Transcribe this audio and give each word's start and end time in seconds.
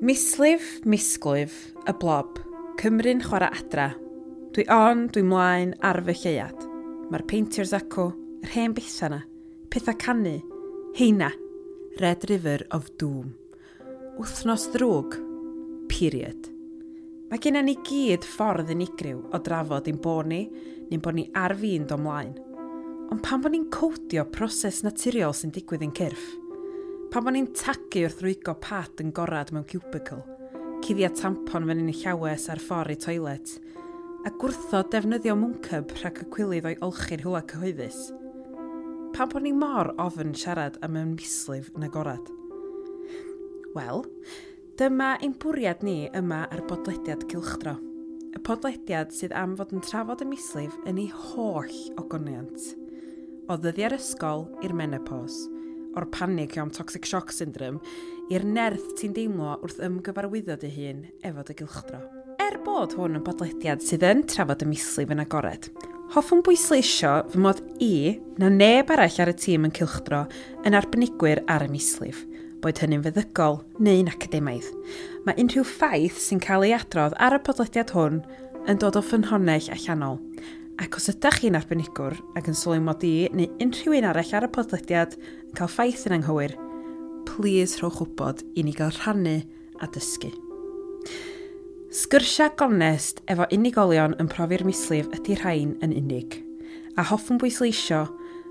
Mislif, 0.00 0.84
misglif, 0.84 1.54
y 1.88 1.92
blob, 1.96 2.36
Cymru'n 2.76 3.22
chwarae 3.24 3.48
adra. 3.56 3.86
Dwi 4.52 4.66
on, 4.68 5.06
dwi 5.08 5.22
mlaen 5.24 5.72
ar 5.80 6.02
fy 6.04 6.12
lleiad. 6.20 6.66
Mae'r 7.08 7.24
painters 7.30 7.72
acw, 7.72 8.10
yr 8.44 8.52
hen 8.52 8.74
bethau 8.76 9.14
na, 9.14 9.22
pethau 9.72 9.96
canu, 9.96 10.34
heina, 10.98 11.30
Red 11.96 12.28
River 12.28 12.66
of 12.76 12.90
Doom. 13.00 13.32
Wthnos 14.20 14.68
ddrwg, 14.74 15.16
period. 15.88 16.50
Mae 17.30 17.40
gen 17.40 17.56
ni 17.64 17.78
gyd 17.88 18.28
ffordd 18.28 18.74
unigryw 18.76 19.30
o 19.32 19.40
drafod 19.40 19.88
i'n 19.88 20.02
bod 20.04 20.28
ni, 20.28 20.42
neu'n 20.90 21.00
bod 21.00 21.16
ni 21.16 21.30
ar 21.32 21.56
fi'n 21.56 21.88
do 21.88 21.96
mlaen. 21.96 22.36
Ond 23.08 23.24
pan 23.24 23.40
bod 23.40 23.56
ni'n 23.56 23.70
codio 23.72 24.28
proses 24.28 24.84
naturiol 24.84 25.32
sy'n 25.32 25.56
digwydd 25.56 25.88
yn 25.88 25.96
cyrff, 25.96 26.34
Pan 27.06 27.22
bo'n 27.22 27.36
i'n 27.38 27.46
tagu 27.54 28.02
wrth 28.02 28.18
rwygo 28.24 28.52
pat 28.58 28.98
yn 29.02 29.12
gorad 29.14 29.52
mewn 29.54 29.66
cubicle, 29.70 30.18
cuddia 30.82 31.06
tampon 31.14 31.68
fan 31.68 31.82
yn 31.84 31.92
y 31.92 31.94
llawes 32.00 32.48
ar 32.50 32.58
ffordd 32.62 32.96
i 32.96 32.98
toilet, 33.04 33.52
a 34.26 34.32
gwrthod 34.42 34.90
defnyddio 34.90 35.36
mwncub 35.38 35.94
rhag 36.00 36.18
y 36.24 36.26
cwilydd 36.34 36.66
o'i 36.66 36.78
olchi'r 36.82 37.22
hwla 37.22 37.44
cyhoeddus. 37.52 38.00
Pan 39.14 39.30
bo'n 39.30 39.46
i 39.46 39.54
mor 39.54 39.92
ofyn 40.02 40.34
siarad 40.34 40.80
am 40.82 40.98
y 40.98 41.06
mislif 41.12 41.70
yn 41.78 41.86
gorad. 41.94 42.32
Wel, 43.76 44.02
dyma 44.80 45.14
ein 45.20 45.38
bwriad 45.40 45.86
ni 45.86 45.98
yma 46.10 46.44
ar 46.50 46.66
bodlediad 46.66 47.28
cilchdro. 47.30 47.78
Y 48.34 48.42
podlediad 48.44 49.14
sydd 49.14 49.36
am 49.38 49.54
fod 49.56 49.76
yn 49.78 49.86
trafod 49.86 50.26
y 50.26 50.32
mislif 50.34 50.74
yn 50.84 50.98
ei 51.00 51.12
holl 51.14 51.76
ogoniant. 52.02 52.72
O 53.46 53.54
ddyddiau'r 53.54 54.00
ysgol 54.00 54.50
i'r 54.66 54.74
menopause– 54.74 55.52
o'r 55.96 56.06
panig 56.12 56.54
am 56.60 56.70
toxic 56.74 57.08
shock 57.08 57.32
syndrome 57.34 57.80
i'r 58.32 58.44
nerth 58.46 58.94
ti'n 58.98 59.14
deimlo 59.16 59.56
wrth 59.62 59.82
ymgyfarwyddo 59.86 60.56
dy 60.60 60.70
hun 60.76 61.02
efo 61.26 61.44
dy 61.46 61.56
gylchdro. 61.60 62.00
Er 62.42 62.58
bod 62.66 62.94
hwn 62.98 63.18
yn 63.18 63.26
bodlediad 63.26 63.84
sydd 63.84 64.06
yn 64.06 64.24
trafod 64.30 64.64
y 64.64 64.70
mislif 64.70 65.12
yn 65.14 65.22
agored, 65.22 65.68
hoffwn 66.14 66.42
bwysleisio 66.46 67.12
fy 67.32 67.42
mod 67.42 67.62
i 67.82 67.92
na 68.40 68.50
neb 68.52 68.90
arall 68.94 69.20
ar 69.24 69.32
y 69.32 69.36
tîm 69.42 69.66
yn 69.68 69.74
cylchdro 69.74 70.24
yn 70.66 70.76
arbenigwyr 70.78 71.42
ar 71.50 71.66
y 71.66 71.70
mislif, 71.72 72.24
boed 72.62 72.82
hynny'n 72.82 73.04
feddygol 73.06 73.60
neu'n 73.82 74.10
academaidd. 74.12 74.68
Mae 75.26 75.38
unrhyw 75.42 75.66
ffaith 75.66 76.20
sy'n 76.22 76.42
cael 76.42 76.66
ei 76.66 76.74
adrodd 76.76 77.16
ar 77.22 77.38
y 77.38 77.42
podlediad 77.46 77.94
hwn 77.96 78.20
yn 78.66 78.78
dod 78.82 78.98
o 78.98 79.02
ffynhonnell 79.02 79.70
allanol, 79.74 80.20
Ac 80.76 80.98
os 80.98 81.08
ydych 81.08 81.38
chi'n 81.40 81.56
arbenigwr 81.56 82.18
ac 82.36 82.50
yn 82.50 82.56
sylwi 82.56 82.82
mod 82.84 83.04
i 83.06 83.30
neu 83.32 83.48
unrhyw 83.64 83.94
un 83.96 84.06
arall 84.10 84.32
ar 84.36 84.44
y 84.44 84.50
podlediad 84.52 85.14
yn 85.16 85.54
cael 85.56 85.70
ffaith 85.72 86.02
yn 86.08 86.18
anghywir, 86.18 86.52
please 87.24 87.80
rhowch 87.80 88.02
wybod 88.02 88.42
i 88.56 88.64
ni 88.66 88.74
gael 88.76 88.92
rhannu 88.98 89.38
a 89.80 89.88
dysgu. 89.94 90.34
Sgyrsiau 91.96 92.52
gonest 92.60 93.22
efo 93.32 93.46
unigolion 93.56 94.18
yn 94.20 94.28
profi'r 94.28 94.66
mislif 94.68 95.08
ydy 95.16 95.38
rhain 95.40 95.72
yn 95.84 95.94
unig. 95.96 96.36
A 97.00 97.06
hoffwn 97.08 97.40
bwysleisio, 97.40 98.02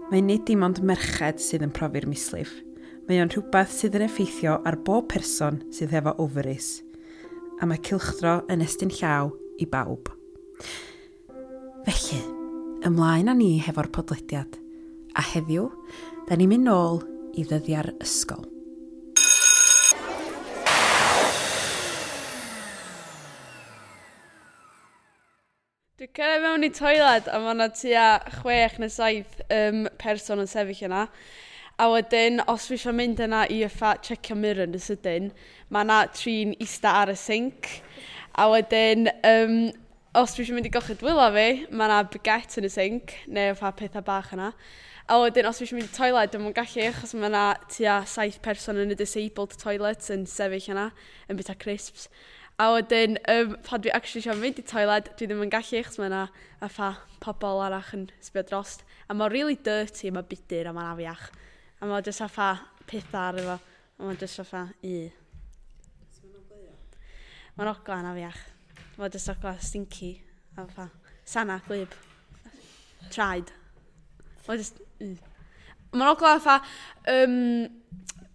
mae 0.09 0.23
nid 0.25 0.47
dim 0.49 0.65
ond 0.65 0.81
merched 0.81 1.43
sydd 1.43 1.67
yn 1.67 1.75
profi'r 1.77 2.09
mislif. 2.09 2.49
Mae 3.05 3.21
o'n 3.21 3.29
rhywbeth 3.29 3.77
sydd 3.77 3.99
yn 3.99 4.07
effeithio 4.07 4.57
ar 4.65 4.79
bob 4.87 5.11
person 5.13 5.61
sydd 5.69 5.93
efo 5.93 6.15
oferis. 6.25 6.79
A 7.61 7.69
mae 7.69 7.77
cilchdro 7.85 8.39
yn 8.49 8.65
estyn 8.65 8.93
llaw 8.97 9.29
i 9.61 9.69
bawb. 9.69 10.09
Felly, 11.85 12.17
ymlaen 12.87 13.27
â 13.29 13.33
ni 13.37 13.59
hefo'r 13.61 13.91
podlediad. 13.93 14.55
A 15.13 15.21
heddiw, 15.21 15.67
da 16.25 16.33
ni'n 16.33 16.49
mynd 16.49 16.65
nôl 16.65 16.97
i 17.37 17.43
ddyddiau'r 17.45 17.91
ysgol. 18.01 18.41
Dwi'n 26.01 26.11
cyrraedd 26.17 26.47
mewn 26.47 26.65
i 26.65 26.71
toiled 26.73 27.29
a 27.29 27.43
mae 27.45 27.53
yna 27.53 27.69
tua 27.77 28.07
6 28.39 28.81
neu 28.81 28.95
7 28.97 29.45
um, 29.59 29.85
person 30.01 30.41
yn 30.41 30.49
sefyll 30.49 30.89
yna. 30.89 31.05
A 31.77 31.91
wedyn, 31.93 32.41
os 32.49 32.65
fi 32.65 32.79
eisiau 32.79 32.97
mynd 32.97 33.21
yna 33.29 33.45
i 33.53 33.61
effa 33.69 33.93
checio 34.01 34.33
mirror 34.41 34.65
yn 34.65 34.73
y 34.73 34.81
sydyn, 34.81 35.29
mae 35.69 35.85
yna 35.85 36.01
trin 36.17 36.57
ista 36.65 36.97
ar 37.05 37.13
y 37.13 37.19
sink. 37.27 37.75
A 38.41 38.49
wedyn, 38.49 39.11
um, 39.21 39.59
os 40.15 40.31
dwi 40.31 40.45
eisiau 40.45 40.55
mynd 40.55 40.69
i 40.69 40.71
gochyd 40.71 41.01
wyla 41.03 41.27
fi, 41.35 41.47
mae 41.75 41.89
yna 41.89 42.03
baguette 42.07 42.61
yn 42.61 42.67
y 42.67 42.71
sink, 42.71 43.13
neu 43.27 43.55
fa 43.59 43.73
pethau 43.75 44.03
bach 44.05 44.31
yna. 44.35 44.53
A 45.11 45.17
wedyn, 45.19 45.47
os 45.49 45.59
dwi 45.59 45.65
eisiau 45.65 45.79
mynd 45.79 45.89
i 45.89 45.97
toilet, 45.97 46.31
dwi'n 46.31 46.45
mwyn 46.45 46.55
gallu, 46.55 46.85
achos 46.87 47.11
mae 47.17 47.27
yna 47.27 47.43
tua 47.73 47.97
saith 48.07 48.37
person 48.45 48.79
yn 48.79 48.95
y 48.95 48.97
disabled 48.99 49.57
toilet 49.59 50.07
yn 50.15 50.23
sefyll 50.29 50.71
yna, 50.71 50.85
yn 51.27 51.41
bita 51.41 51.57
crisps. 51.59 52.07
A 52.55 52.69
wedyn, 52.71 53.19
um, 53.33 53.57
pan 53.67 53.83
dwi 53.83 53.91
actually 53.91 54.23
eisiau 54.23 54.39
mynd 54.39 54.63
i 54.63 54.65
toilet, 54.71 55.11
dwi 55.19 55.27
ddim 55.27 55.43
yn 55.43 55.51
gallu 55.51 55.83
achos 55.83 55.99
mae 55.99 56.07
yna 56.07 56.23
a 56.63 56.71
fa 56.71 56.93
pobl 57.19 57.59
arach 57.67 57.91
yn 57.99 58.07
sbio 58.23 58.45
drost. 58.47 58.87
A 59.11 59.19
mae'n 59.19 59.35
really 59.35 59.59
dirty, 59.67 60.15
mae 60.15 60.23
budur 60.31 60.71
a 60.71 60.75
mae'n 60.79 60.93
afiach. 60.95 61.27
A 61.83 61.91
mae'n 61.91 62.07
jyst 62.07 62.23
a 62.23 62.31
fa 62.31 62.53
pethau 62.87 63.27
ar 63.27 63.43
efo. 63.43 63.59
A 63.99 64.07
mae'n 64.07 64.23
jyst 64.23 64.39
a 64.39 64.47
fa 64.47 64.65
i. 64.79 64.97
Mae'n 67.59 67.75
oglan 67.75 68.13
afiach. 68.15 68.45
Fo 68.95 69.09
jyst 69.11 69.31
ac 69.31 69.45
stinky. 69.61 70.13
A 70.57 70.65
fa. 70.71 70.89
Sana, 71.25 71.59
gwyb. 71.67 71.93
Traed. 73.11 73.51
Fo 74.45 74.55
jyst... 74.55 74.79
Mm. 74.99 75.17
Mae'n 75.95 76.11
ogla 76.11 76.37
fa... 76.43 76.59
Um, 77.11 77.67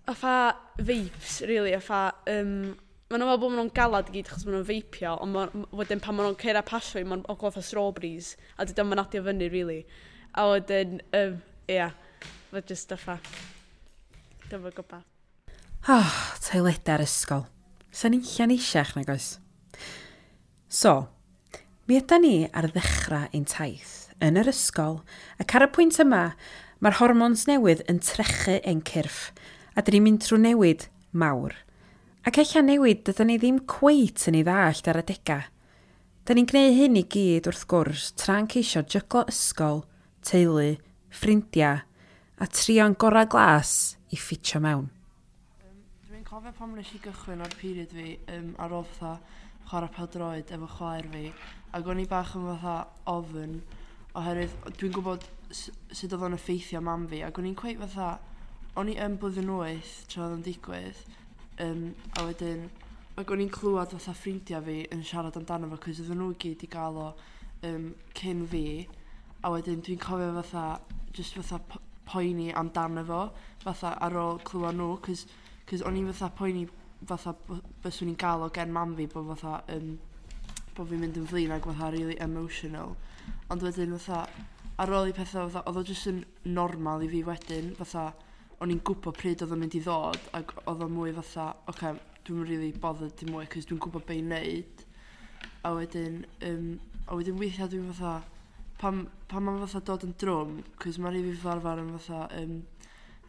a 0.08 0.14
fa 0.14 0.36
vapes, 0.78 1.40
really. 1.48 1.74
A 1.76 1.80
Fa... 1.80 2.06
Um, 2.28 2.76
Mae'n 3.10 3.24
meddwl 3.26 3.40
bod 3.42 3.54
nhw'n 3.56 3.70
galad 3.74 4.06
i 4.06 4.12
gyd 4.14 4.28
achos 4.30 4.44
maen 4.46 4.54
nhw'n 4.54 4.66
feipio, 4.68 5.16
ond 5.24 5.64
wedyn 5.74 5.98
pan 5.98 6.14
maen 6.14 6.28
nhw'n 6.28 6.36
ceir 6.38 6.54
a 6.54 6.60
pasio, 6.62 7.00
maen 7.02 7.24
nhw'n 7.24 7.38
goffa 7.40 7.58
strawberries, 7.66 8.36
a 8.54 8.62
dydyn 8.68 8.86
maen 8.86 9.02
adio 9.02 9.24
fyny, 9.26 9.48
really. 9.50 9.80
A 10.38 10.44
wedyn, 10.46 11.00
um, 11.18 11.40
ia, 11.66 11.88
yeah, 11.88 12.28
fe 12.52 12.62
jyst 12.68 12.94
effa. 12.94 13.16
Dyma 14.46 14.70
goba. 14.76 15.00
Oh, 15.88 15.96
ah, 15.96 16.14
toiledau'r 16.46 17.02
ysgol. 17.02 17.48
Sa'n 17.90 18.14
unlla'n 18.20 18.54
eisiach 18.54 18.94
nag 18.94 19.10
oes? 19.10 19.32
So, 20.70 21.08
mi 21.90 21.96
yda 21.98 22.20
ni 22.22 22.46
ar 22.54 22.68
ddechrau 22.70 23.26
ein 23.34 23.42
taith 23.50 24.12
yn 24.22 24.36
yr 24.38 24.52
ysgol 24.52 25.00
ac 25.42 25.56
ar 25.58 25.64
y 25.66 25.66
pwynt 25.74 25.96
yma 26.04 26.20
mae'r 26.78 27.00
hormons 27.00 27.42
newydd 27.48 27.82
yn 27.90 27.98
trechu 28.06 28.60
ein 28.62 28.84
cyrff 28.86 29.32
a 29.74 29.82
dyn 29.82 29.96
ni'n 29.96 30.04
mynd 30.04 30.22
trwy 30.22 30.38
newid 30.44 30.86
mawr. 31.10 31.56
Ac 32.22 32.38
eich 32.38 32.54
newid 32.62 33.02
dydyn 33.08 33.32
ni 33.32 33.40
ddim 33.42 33.58
cweit 33.66 34.28
yn 34.30 34.38
ei 34.38 34.46
ddallt 34.46 34.92
ar 34.92 35.00
adegau. 35.02 35.42
Dyn 36.22 36.38
ni'n 36.38 36.48
gwneud 36.54 36.78
hyn 36.78 37.00
i 37.02 37.04
gyd 37.16 37.50
wrth 37.50 37.66
gwrs 37.74 38.06
tra'n 38.22 38.46
ceisio 38.54 38.84
jyglo 38.86 39.24
ysgol, 39.34 39.82
teulu, 40.22 40.76
ffrindiau 41.10 41.82
a 42.38 42.50
trio'n 42.60 42.94
gorau 42.94 43.26
glas 43.26 43.74
i 44.14 44.22
ffitio 44.22 44.62
mewn. 44.62 44.86
Um, 45.66 45.82
Dwi'n 46.06 46.22
cofio 46.30 46.54
pam 46.54 46.78
wnes 46.78 46.94
i 46.94 47.02
gychwyn 47.02 47.42
ar 47.42 47.58
period 47.58 47.90
fi 47.98 48.20
um, 48.38 48.54
ar 48.62 48.78
ofta 48.84 49.16
chwarae 49.70 49.92
pêl-droed 49.94 50.50
efo 50.56 50.66
chwaer 50.74 51.06
fi. 51.12 51.28
Ac 51.76 51.86
o'n 51.86 52.00
i 52.02 52.06
bach 52.10 52.32
yn 52.34 52.46
fatha 52.48 52.74
ofyn, 53.12 53.60
oherwydd 54.18 54.56
dwi'n 54.80 54.94
gwybod 54.96 55.26
sut 55.54 56.10
oedd 56.10 56.24
o'n 56.26 56.34
effeithio 56.34 56.80
mam 56.82 57.06
fi. 57.10 57.20
Ac 57.22 57.38
o'n 57.38 57.46
i'n 57.46 57.58
cweith 57.58 57.78
fatha, 57.84 58.08
o'n 58.80 58.90
i 58.90 58.96
yn 59.04 59.18
blwyddyn 59.22 59.52
wyth 59.54 59.92
tra 60.10 60.24
oedd 60.24 60.34
o'n 60.38 60.46
digwydd. 60.46 61.04
Um, 61.62 61.84
a 62.18 62.24
wedyn, 62.26 62.66
ac 63.20 63.30
o'n 63.30 63.44
i'n 63.44 63.52
clywed 63.54 63.94
fatha 63.94 64.16
ffrindiau 64.16 64.64
fi 64.66 64.80
yn 64.96 65.04
siarad 65.06 65.38
amdano 65.38 65.70
fo, 65.70 65.78
cos 65.86 66.02
oedden 66.02 66.18
nhw 66.18 66.32
gyd 66.42 66.66
i 66.66 66.70
gael 66.74 66.98
o 67.04 67.06
um, 67.68 67.92
cyn 68.18 68.42
fi. 68.50 68.64
A 69.46 69.54
wedyn 69.54 69.86
dwi'n 69.86 70.02
cofio 70.02 70.34
fatha, 70.40 70.66
just 71.14 71.38
fatha 71.38 71.62
poeni 72.10 72.50
amdano 72.58 73.06
fo, 73.06 73.22
fatha 73.62 73.94
ar 74.02 74.18
ôl 74.18 74.42
clywed 74.50 74.82
nhw, 74.82 74.96
cos, 75.06 75.28
cos 75.70 75.86
o'n 75.86 76.02
i'n 76.02 76.10
fatha 76.10 76.34
poeni 76.42 76.66
fatha 77.08 77.34
byswn 77.84 78.12
i'n 78.12 78.20
gael 78.20 78.46
o 78.46 78.50
gen 78.54 78.72
mam 78.72 78.94
fi 78.98 79.06
bod 79.10 79.28
fatha 79.34 79.60
um, 79.76 79.92
bod 80.76 80.90
fi'n 80.90 81.02
mynd 81.02 81.20
yn 81.20 81.28
flin 81.30 81.54
ac 81.56 81.68
fatha 81.68 81.92
really 81.94 82.18
emotional. 82.20 82.96
Ond 83.50 83.64
wedyn 83.66 83.96
fatha 83.98 84.24
ar 84.80 84.92
ôl 84.96 85.10
i 85.10 85.16
pethau 85.16 85.48
fatha 85.48 85.64
oedd 85.68 85.80
o 85.80 85.86
jyst 85.90 86.10
yn 86.12 86.20
normal 86.58 87.04
i 87.04 87.08
fi 87.12 87.22
wedyn 87.26 87.74
fatha 87.78 88.10
o'n 88.60 88.72
i'n 88.74 88.82
gwybod 88.84 89.16
pryd 89.16 89.42
oedd 89.44 89.54
o'n 89.54 89.60
mynd 89.62 89.76
i 89.76 89.82
ddod 89.84 90.30
ac 90.36 90.54
oedd 90.66 90.84
o 90.84 90.88
mwy 90.92 91.14
fatha 91.16 91.50
oce 91.72 91.90
okay, 91.92 92.00
dwi'n 92.26 92.46
really 92.48 92.72
bothered 92.84 93.16
dim 93.20 93.32
mwy 93.34 93.48
cos 93.52 93.68
dwi'n 93.68 93.80
gwybod 93.80 94.06
be 94.08 94.18
i 94.18 94.24
wneud 94.24 94.84
a 95.64 95.72
wedyn 95.76 96.20
um, 96.48 96.66
a 97.06 97.16
wedyn 97.16 97.40
weithiau 97.40 97.70
dwi'n 97.72 97.88
fatha 97.92 98.14
pam, 98.80 99.06
pam 99.28 99.46
mae'n 99.46 99.62
fatha 99.64 99.82
dod 99.90 100.04
yn 100.08 100.12
drwm 100.20 100.58
cos 100.82 101.00
mae'n 101.00 101.16
rili 101.16 101.32
fel 101.40 101.54
arfer 101.56 101.82
yn 101.82 101.92
fatha 101.96 102.26
um, 102.40 102.60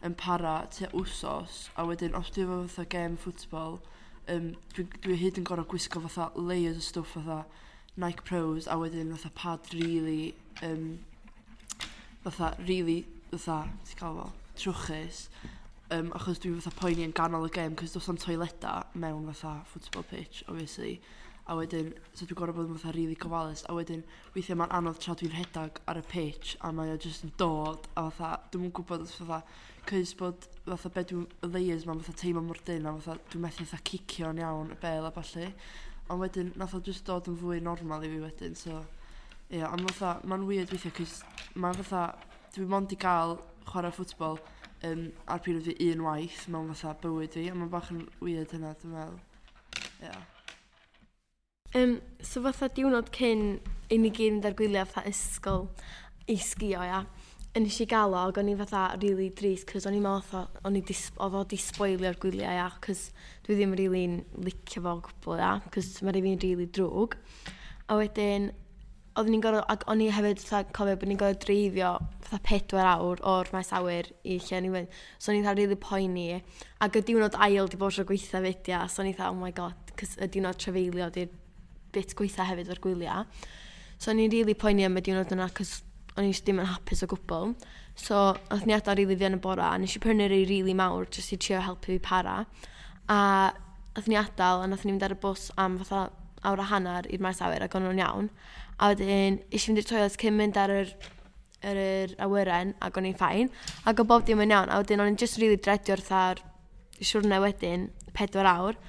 yn 0.02 0.14
para 0.18 0.66
te 0.74 0.88
wsos, 0.92 1.68
a 1.78 1.86
wedyn 1.86 2.16
os 2.18 2.30
dwi 2.34 2.44
efo 2.44 2.58
fatha 2.66 2.86
gem 2.90 3.16
ffwtbol, 3.22 3.78
um, 4.34 4.52
dwi, 4.74 4.86
dwi 5.04 5.18
hyd 5.20 5.38
yn 5.40 5.46
gorau 5.46 5.66
gwisgo 5.70 6.02
fatha 6.04 6.30
layers 6.34 6.80
o 6.80 6.84
stwff 6.88 7.16
fatha 7.16 7.42
Nike 7.96 8.24
Pros, 8.26 8.66
a 8.66 8.78
wedyn 8.80 9.14
fatha 9.14 9.30
pad 9.38 9.72
really, 9.74 10.34
um, 10.62 10.98
fatha 12.24 12.54
really, 12.66 13.02
fatha, 13.30 13.66
ti'n 13.86 14.00
cael 14.00 14.20
fel, 14.20 14.36
trwchus, 14.58 15.26
um, 15.94 16.12
achos 16.18 16.42
dwi 16.42 16.56
fatha 16.58 16.74
poeni 16.80 17.06
yn 17.06 17.14
ganol 17.16 17.46
y 17.46 17.52
gem, 17.54 17.76
cos 17.78 17.94
does 17.94 18.10
am 18.10 18.18
toileda 18.20 18.78
mewn 18.94 19.28
fatha 19.30 19.60
football 19.70 20.08
pitch, 20.10 20.42
obviously 20.48 20.96
a 21.46 21.56
wedyn, 21.58 21.90
so 22.14 22.26
dwi'n 22.26 22.38
gorfod 22.38 22.58
bod 22.60 22.70
yn 22.70 22.78
fatha 22.78 22.92
rili 22.94 23.08
really 23.08 23.18
cofalus, 23.18 23.64
a 23.66 23.74
wedyn, 23.74 24.04
weithiau 24.34 24.58
mae'n 24.60 24.74
anodd 24.76 25.00
tra 25.02 25.16
dwi'n 25.18 25.32
rhedag 25.34 25.80
ar 25.90 25.98
y 25.98 26.02
pitch, 26.06 26.54
a 26.62 26.70
mae 26.74 26.92
o 26.92 26.98
jyst 27.02 27.24
yn 27.26 27.32
dod, 27.40 27.88
a 27.98 28.04
fatha, 28.10 28.36
dwi'n 28.52 28.62
mwyn 28.62 28.74
gwybod 28.78 29.02
os 29.02 29.14
fatha, 29.18 29.40
cys 29.90 30.12
bod 30.18 30.46
fatha 30.68 30.92
be 30.94 31.04
dwi'n 31.10 31.24
y 31.42 31.50
layers 31.50 31.86
mae'n 31.88 32.02
fatha 32.02 32.14
teimlo 32.22 32.44
mor 32.46 32.60
dyn, 32.68 32.86
a 32.86 32.94
fatha, 33.00 33.18
dwi'n 33.32 33.42
methu 33.42 33.66
fatha 33.66 33.82
cicio'n 33.90 34.42
iawn 34.42 34.70
y 34.76 34.78
bel 34.84 35.08
a 35.08 35.12
balli, 35.16 35.48
ond 36.06 36.22
wedyn, 36.22 36.52
nath 36.60 36.76
o 36.78 36.82
jyst 36.86 37.08
dod 37.10 37.30
yn 37.32 37.38
fwy 37.40 37.58
normal 37.64 38.06
i 38.06 38.10
fi 38.12 38.20
wedyn, 38.22 38.54
so, 38.58 38.78
ie, 39.48 39.58
yeah, 39.58 39.72
ond 39.72 39.90
fatha, 39.90 40.20
mae'n 40.30 40.46
weird 40.46 40.70
weithiau, 40.70 40.94
cys 41.00 41.18
mae'n 41.58 41.80
fatha, 41.80 42.04
dwi'n 42.54 42.70
mond 42.70 42.94
i 42.94 43.00
gael 43.02 43.34
chwarae 43.66 43.90
ffwtbol, 43.96 44.38
um, 44.86 45.08
ar 45.26 45.42
pryd 45.42 45.66
fi 45.66 45.74
un 45.90 46.06
waith 46.06 46.46
mewn 46.54 46.70
fatha 46.70 46.94
bywyd 47.02 47.34
fi, 47.34 47.48
a 47.50 47.58
mae'n 47.58 47.74
bach 47.74 47.90
yn 47.94 48.06
weird 48.22 48.54
hynna, 48.54 48.76
dwi'n 48.78 48.94
meddwl. 48.94 49.20
Yeah. 50.02 50.31
Um, 51.74 52.02
so 52.20 52.42
fatha 52.44 52.66
diwrnod 52.68 53.06
cyn 53.16 53.54
i 53.88 53.96
ni 53.96 54.10
gyd 54.12 54.34
mynd 54.34 54.44
ar 54.44 54.56
gwyliau 54.58 54.84
fatha 54.84 55.08
ysgol 55.08 55.62
i 56.28 56.34
sgio, 56.36 56.82
ia. 56.84 56.98
Yn 57.56 57.64
eisiau 57.64 57.88
gael 57.88 58.12
o, 58.12 58.24
ac 58.28 58.40
o'n 58.42 58.50
i 58.52 58.56
fatha 58.58 58.82
really 58.98 59.30
dris, 59.38 59.64
cos 59.68 59.88
o'n 59.88 59.96
i'n 59.96 60.04
meddwl 60.04 60.66
o'n 60.68 60.76
i 60.76 60.82
oedd 60.84 61.38
o 61.38 61.42
di 61.48 61.58
spoilio'r 61.60 62.18
gwyliau, 62.20 62.52
ia, 62.58 62.68
cos 62.84 63.06
dwi 63.46 63.56
ddim 63.56 63.72
really'n 63.80 64.20
licio 64.44 64.84
fo 64.84 64.98
gwbl, 65.08 65.40
ia, 65.40 65.54
cos 65.72 65.90
mae 66.04 66.12
rhywun 66.12 66.44
really 66.44 66.68
drwg. 66.76 67.16
A 67.88 67.96
wedyn, 68.02 68.52
oedden 69.16 69.38
ni'n 69.38 69.48
gorfod, 69.48 69.64
ac 69.72 69.88
o'n 69.88 70.04
i 70.04 70.12
hefyd 70.12 70.44
fatha 70.44 70.76
cofio 70.76 71.00
bod 71.00 71.08
ni'n 71.08 71.24
gorfod 71.24 71.44
dreifio 71.46 71.96
fatha 72.26 72.44
pedwar 72.52 72.94
awr 72.98 73.28
o'r 73.32 73.52
maes 73.56 73.72
awyr 73.80 74.12
i 74.28 74.36
lle 74.44 74.60
ni 74.60 74.76
fynd. 74.76 75.04
So 75.16 75.32
o'n 75.32 75.40
i'n 75.40 75.48
rili 75.48 75.70
really 75.70 75.84
poeni, 75.88 76.28
ac 76.84 77.00
y 77.00 77.08
diwrnod 77.08 77.40
ail 77.48 77.72
di 77.72 77.80
bod 77.80 77.96
tro 77.96 78.04
gweithio 78.12 78.44
fyd, 78.44 78.74
ia, 78.74 78.84
so 78.92 79.00
o'n 79.00 79.08
i'n 79.08 79.16
dda, 79.16 79.32
oh 79.32 79.40
my 79.40 79.56
god, 79.56 79.96
cys 79.96 80.18
y 80.20 80.28
diwrnod 80.28 80.60
trefeilio 80.60 81.08
di'r 81.16 81.38
bit 81.94 82.14
gweitha 82.18 82.46
hefyd 82.48 82.70
o'r 82.72 82.82
gwyliau. 82.82 83.26
So 83.98 84.10
o'n 84.12 84.20
i'n 84.20 84.30
rili 84.30 84.42
really 84.42 84.58
poeni 84.58 84.86
am 84.86 84.98
y 84.98 85.04
diwrnod 85.04 85.32
yna, 85.34 85.48
cos 85.54 85.80
o'n 86.16 86.26
i'n 86.26 86.34
ddim 86.36 86.62
yn 86.62 86.70
hapus 86.72 87.04
o 87.04 87.08
gwbl. 87.12 87.52
So, 87.98 88.18
oedd 88.52 88.64
ni 88.66 88.74
adael 88.76 89.02
rili 89.02 89.16
yn 89.28 89.36
y 89.36 89.42
bora, 89.42 89.72
a 89.72 89.78
nes 89.80 89.96
i 89.96 90.00
prynu 90.02 90.26
rei 90.30 90.46
rili 90.48 90.74
mawr, 90.76 91.06
jyst 91.12 91.34
i 91.36 91.38
trio 91.40 91.60
helpu 91.62 91.92
fi 91.92 92.00
para. 92.02 92.42
A 93.12 93.20
oedd 93.98 94.08
ni 94.08 94.18
adael, 94.18 94.64
a 94.64 94.68
nath 94.68 94.86
ni 94.86 94.94
mynd 94.94 95.06
ar 95.06 95.14
y 95.16 95.20
bws 95.22 95.50
am 95.60 95.78
fatha 95.82 96.06
awr 96.48 96.62
a 96.62 96.68
hanner 96.72 97.08
i'r 97.12 97.22
maes 97.22 97.42
awyr, 97.44 97.64
ac 97.66 97.76
o'n 97.76 97.86
nhw'n 97.86 98.00
iawn. 98.02 98.30
A 98.78 98.92
wedyn, 98.92 99.38
eisiau 99.52 99.70
fynd 99.70 99.82
i'r 99.82 99.88
toilet 99.90 100.16
cyn 100.20 100.38
mynd 100.38 100.58
ar 100.58 100.72
yr, 100.74 100.94
yr, 101.62 101.82
yr 101.82 102.16
awyren, 102.26 102.72
ac 102.82 102.98
o'n 102.98 103.08
i'n 103.10 103.18
ffain. 103.20 103.52
Ac 103.86 104.02
o 104.02 104.08
bob 104.08 104.26
dim 104.26 104.42
yn 104.42 104.54
iawn, 104.54 104.72
a 104.72 104.80
wedyn 104.82 105.04
o'n 105.04 105.12
i'n 105.12 105.20
just 105.20 105.38
really 105.42 105.60
dredio'r 105.60 106.02
tha'r 106.08 106.42
siwrnau 107.02 107.44
wedyn, 107.44 107.90
pedwar 108.16 108.48
awr. 108.50 108.80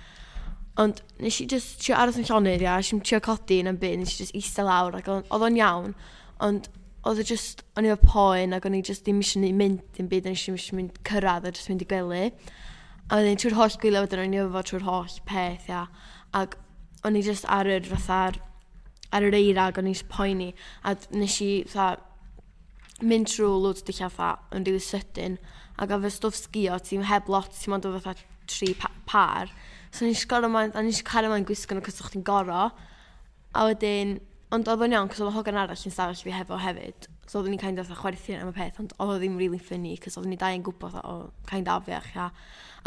Ond 0.82 1.04
nes 1.22 1.36
i 1.42 1.46
just 1.46 1.84
trio 1.84 1.98
aros 2.00 2.18
yn 2.18 2.26
llonydd, 2.26 2.64
ia, 2.66 2.78
nes 2.80 2.94
i'n 2.96 3.04
trio 3.06 3.20
codi 3.22 3.60
yn 3.62 3.78
byd, 3.78 4.00
nes 4.02 4.16
i 4.16 4.24
just 4.24 4.38
eistedd 4.38 4.66
lawr, 4.66 4.96
ac 4.98 5.10
oedd 5.12 5.46
o'n 5.48 5.60
iawn, 5.60 5.94
ond 6.42 6.70
oedd 7.06 7.20
e 7.20 7.26
o 7.26 7.28
just, 7.28 7.62
o'n 7.78 7.86
i 7.86 7.92
o 7.94 7.98
poen, 8.00 8.56
ac 8.56 8.66
o'n 8.66 8.78
i 8.78 8.82
just 8.86 9.04
ddim 9.06 9.20
eisiau 9.22 9.52
mynd 9.60 10.00
yn 10.02 10.10
byd, 10.10 10.30
nes 10.32 10.48
i 10.48 10.54
eisiau 10.56 10.80
mynd 10.80 10.98
cyrraedd, 11.06 11.46
a 11.46 11.52
just 11.54 11.70
mynd 11.70 11.84
i 11.84 11.90
gwely. 11.90 12.24
A 13.12 13.20
wedyn 13.20 13.38
trwy'r 13.42 13.58
holl 13.60 13.78
gwylio, 13.84 14.06
wedyn 14.06 14.24
o'n 14.24 14.34
i 14.34 14.40
efo 14.42 14.64
trwy'r 14.70 14.88
holl 14.88 15.20
peth, 15.28 15.68
ia. 15.70 15.84
Ac 16.40 16.58
o'n 17.04 17.20
i 17.20 17.24
just 17.26 17.46
ar 17.52 17.68
yr 17.70 17.86
fatha'r, 17.90 18.40
ar 19.14 19.28
yr 19.28 19.38
eira, 19.38 19.68
ac 19.68 19.78
o'n 19.82 19.92
i'n 19.92 20.02
poeni, 20.10 20.54
a 20.82 20.96
nes 21.14 21.38
i 21.44 21.52
fatha, 21.68 22.00
mynd 23.04 23.30
trwy 23.30 23.52
lwt 23.52 23.84
dy 23.86 23.98
fatha 24.00 24.32
yn 24.56 24.66
rili 24.66 24.82
sydyn, 24.82 25.38
ac 25.84 25.92
o 25.92 26.00
fe 26.06 26.14
stwff 26.16 26.40
sgio, 26.40 26.80
ti'n 26.80 27.06
heb 27.12 27.30
lot, 27.30 27.52
ti'n 27.52 27.76
mynd 27.76 27.90
o 27.90 27.94
fatha 28.00 28.16
tri 28.50 28.72
pa 28.80 28.90
par, 29.10 29.52
So 29.94 30.08
nes 30.08 30.24
i 30.24 30.28
gorau 30.30 30.50
ymlaen, 30.50 30.72
a 30.74 30.82
nes 30.82 31.04
i 31.04 31.06
cael 31.06 31.28
ymlaen 31.28 31.44
gwisgo 31.46 31.76
nhw 31.78 31.84
cos 31.86 32.00
o'ch 32.02 32.16
ti'n 32.16 32.24
goro. 32.26 32.64
A 33.54 33.66
wedyn, 33.68 34.16
ond 34.56 34.70
oedd 34.72 34.82
o'n 34.88 34.96
iawn, 34.96 35.10
cos 35.12 35.20
oedd 35.22 35.36
hogan 35.36 35.60
arall 35.62 35.78
yn 35.78 35.94
stafell 35.94 36.18
fi 36.18 36.34
hefo 36.34 36.58
hefyd. 36.58 37.06
So 37.30 37.38
oeddwn 37.38 37.54
ni'n 37.54 37.62
kind 37.62 37.82
of 37.82 37.92
chwerthu 38.00 38.34
am 38.40 38.50
y 38.50 38.56
peth, 38.56 38.80
ond 38.82 38.96
oedd 38.98 39.14
o 39.14 39.20
ddim 39.22 39.38
really 39.38 39.60
ffynnu, 39.62 39.92
cos 40.02 40.18
oeddwn 40.18 40.34
ni 40.34 40.40
dau 40.42 40.58
yn 40.58 40.66
gwybod 40.66 40.98
o 40.98 41.14
kind 41.52 41.70
of 41.70 41.86
afiach. 41.86 42.10
A, 42.18 42.26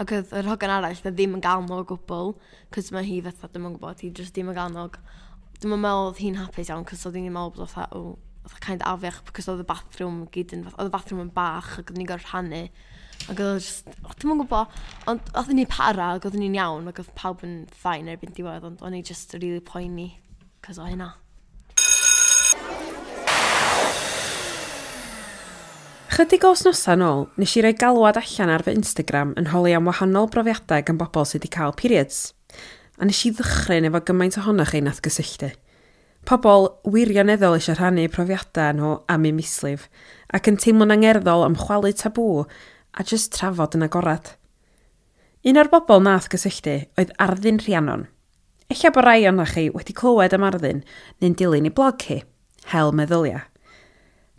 ac 0.03 0.17
oedd 0.19 0.35
yr 0.35 0.51
hogan 0.51 0.75
arall, 0.81 0.99
fe 0.99 1.15
ddim 1.15 1.39
yn 1.39 1.47
galnog 1.47 1.85
o 1.85 1.87
gwbl, 1.95 2.35
cos 2.75 2.91
mae 2.97 3.07
hi 3.07 3.21
fatha 3.29 3.53
ddim 3.53 3.71
yn 3.71 3.79
gwybod, 3.79 4.03
hi 4.03 4.11
just 4.11 4.35
ddim 4.35 4.51
yn 4.51 4.59
gael 4.59 4.75
galnog. 4.75 4.99
Dwi'n 5.63 5.79
meddwl 5.87 6.11
oedd 6.11 6.21
hi'n 6.25 6.43
hapus 6.43 6.75
iawn, 6.75 6.85
cos 6.91 7.07
oeddwn 7.07 7.29
ni'n 7.29 7.39
meddwl 7.39 7.55
bod 7.55 7.79
oedd 7.79 7.95
o, 7.95 8.03
kind 8.67 8.83
of 8.83 8.99
afiach, 8.99 9.23
cos 9.31 9.47
oedd 9.55 9.63
y 9.63 9.71
bathroom 9.71 10.25
gyd 10.35 10.59
yn, 10.59 10.67
oedd 10.75 10.91
y 10.91 10.95
bathroom 10.99 11.23
yn 11.29 11.35
bach, 11.39 11.77
ac 11.79 11.95
oedd 11.95 12.03
ni'n 12.03 12.11
gorfod 12.11 12.35
rhannu 12.35 12.67
Ac 13.27 13.41
oedd 13.43 13.59
just, 13.59 13.89
o, 14.07 14.13
ddim 14.15 14.37
yn 14.37 14.41
gwybod, 14.45 14.75
ond 15.11 15.31
oedd 15.35 15.49
ni 15.59 15.65
para, 15.67 16.13
ac 16.15 16.29
oedd 16.29 16.37
ni'n 16.39 16.55
iawn, 16.61 16.85
ac 16.87 17.01
oedd 17.03 17.15
pawb 17.19 17.41
yn 17.43 17.65
ffain 17.75 18.07
erbyn 18.13 18.31
diwedd, 18.37 18.63
ond 18.69 18.85
o'n 18.87 18.95
i 18.95 19.01
just 19.03 19.35
really 19.41 19.59
poeni, 19.59 20.13
cos 20.63 20.79
o 20.79 20.87
hynna. 20.87 21.09
Chydig 26.15 26.47
o 26.47 26.53
nosau 26.55 26.95
nôl, 27.01 27.27
nes 27.35 27.57
i 27.59 27.65
roi 27.67 27.75
galwad 27.77 28.21
allan 28.21 28.53
ar 28.55 28.63
fy 28.65 28.77
Instagram 28.79 29.35
yn 29.43 29.51
holi 29.51 29.75
am 29.75 29.91
wahanol 29.91 30.31
brofiadau 30.31 30.87
gan 30.87 31.03
bobl 31.03 31.27
sydd 31.27 31.43
wedi 31.43 31.51
cael 31.59 31.75
periods. 31.77 32.31
A 32.97 33.11
nes 33.11 33.25
i 33.27 33.33
ddychryn 33.35 33.91
efo 33.91 34.05
gymaint 34.07 34.39
ohonoch 34.39 34.71
chi 34.71 34.85
nath 34.87 35.03
gysylltu. 35.03 35.51
Pobl 36.31 36.71
wirioneddol 36.95 37.59
eisiau 37.59 37.75
rhannu 37.75 38.07
profiadau 38.15 38.79
nhw 38.79 38.95
am 39.11 39.27
eu 39.27 39.35
mislif, 39.35 39.91
ac 40.31 40.47
yn 40.47 40.63
teimlo'n 40.63 40.95
angerddol 40.95 41.45
am 41.51 41.59
chwalu 41.59 41.91
tabw 41.99 42.47
a 42.97 43.05
jyst 43.05 43.35
trafod 43.37 43.77
yn 43.77 43.87
agorad. 43.87 44.33
Un 45.47 45.61
o'r 45.61 45.71
bobl 45.71 46.03
nath 46.03 46.31
gysylltu 46.33 46.79
oedd 46.99 47.13
Arddin 47.23 47.61
Rhiannon. 47.63 48.07
Ella 48.73 48.91
bod 48.91 49.07
rai 49.07 49.29
o'na 49.31 49.45
chi 49.47 49.69
wedi 49.71 49.95
clywed 49.95 50.35
am 50.35 50.47
Arddin 50.49 50.81
neu'n 51.21 51.37
dilyn 51.39 51.69
i 51.69 51.71
blog 51.71 52.01
chi, 52.03 52.23
hel 52.73 52.91
meddylia. 52.97 53.45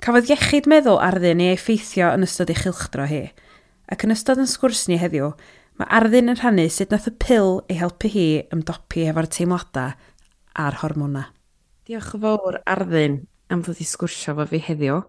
Cafodd 0.04 0.28
iechyd 0.34 0.68
meddwl 0.68 1.00
Arddin 1.02 1.40
ei 1.46 1.54
effeithio 1.56 2.10
yn 2.18 2.28
ystod 2.28 2.52
ei 2.52 2.60
chylchdro 2.60 3.08
hi, 3.08 3.22
ac 3.88 4.04
yn 4.04 4.14
ystod 4.14 4.42
yn 4.42 4.50
sgwrs 4.50 4.84
ni 4.92 5.00
heddiw, 5.00 5.32
mae 5.80 5.90
Arddin 6.00 6.34
yn 6.34 6.38
rhannu 6.42 6.68
sut 6.74 6.92
nath 6.92 7.08
y 7.08 7.16
pil 7.24 7.62
ei 7.70 7.80
helpu 7.80 8.12
hi 8.12 8.28
ymdopi 8.54 9.08
efo'r 9.08 9.30
teimladau 9.32 9.96
a'r 10.58 10.80
hormona. 10.84 11.30
Diolch 11.88 12.14
yn 12.18 12.24
fawr 12.26 12.60
Arddin 12.68 13.22
am 13.54 13.64
ddod 13.64 13.80
i 13.80 13.88
sgwrsio 13.88 14.36
fo 14.36 14.46
fi 14.50 14.60
heddiw. 14.68 15.00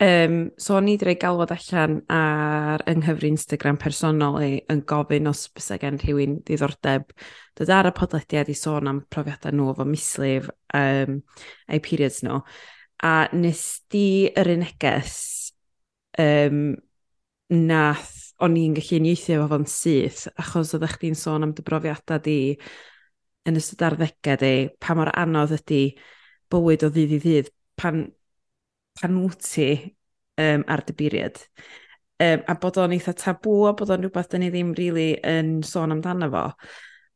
Um, 0.00 0.52
so 0.62 0.76
o'n 0.78 0.86
i 0.86 0.92
wedi 0.94 1.08
rhoi 1.08 1.16
galwad 1.18 1.50
allan 1.50 1.96
ar 2.14 2.84
yng 2.86 3.00
nghyfri 3.02 3.32
Instagram 3.32 3.80
personol 3.82 4.36
i 4.46 4.50
yn 4.70 4.84
gofyn 4.86 5.26
os 5.26 5.40
bys 5.50 5.72
gen 5.82 5.96
rhywun 5.98 6.36
ddiddordeb 6.46 7.08
dod 7.58 7.72
ar 7.74 7.88
y 7.90 7.92
podlediad 7.96 8.46
i 8.52 8.54
sôn 8.54 8.86
am 8.86 9.00
profiadau 9.10 9.56
nhw 9.58 9.72
efo 9.72 9.86
mislif 9.88 10.46
um, 10.78 11.16
a'i 11.66 11.80
periods 11.82 12.20
nhw. 12.22 12.36
A 13.02 13.14
nes 13.34 13.62
di 13.90 14.04
yr 14.38 14.52
un 14.54 14.62
neges 14.62 15.16
um, 16.22 16.60
nath 17.50 18.14
o'n 18.38 18.54
i'n 18.60 18.76
gallu 18.76 19.00
uniaethu 19.00 19.34
efo 19.34 19.48
fo'n 19.50 19.66
syth 19.72 20.28
achos 20.38 20.76
oeddech 20.78 20.94
chdi'n 21.00 21.18
sôn 21.18 21.48
am 21.48 21.56
dy 21.58 21.64
brofiadau 21.66 22.22
di 22.22 22.36
yn 23.50 23.58
ystod 23.58 23.82
arddegau 23.88 24.38
di, 24.38 24.54
pa 24.78 24.94
mor 24.94 25.10
anodd 25.10 25.56
ydy 25.58 25.82
bywyd 26.54 26.86
o 26.86 26.92
ddydd 26.94 27.16
i 27.18 27.20
ddydd 27.26 27.50
pan 27.82 28.04
pan 28.98 29.20
wyt 29.22 29.46
ti 29.46 29.68
um, 30.38 30.64
ar 30.66 30.82
dy 30.86 30.94
buriad. 30.98 31.40
Um, 32.18 32.42
a 32.50 32.54
bod 32.58 32.78
o'n 32.82 32.94
eitha 32.96 33.14
tabw 33.14 33.68
a 33.68 33.74
bod 33.78 33.92
o'n 33.94 34.02
rhywbeth 34.02 34.32
dyn 34.32 34.42
ni 34.42 34.50
ddim 34.50 34.72
really 34.78 35.12
yn 35.26 35.60
sôn 35.66 35.94
amdano 35.94 36.30
fo. 36.32 36.46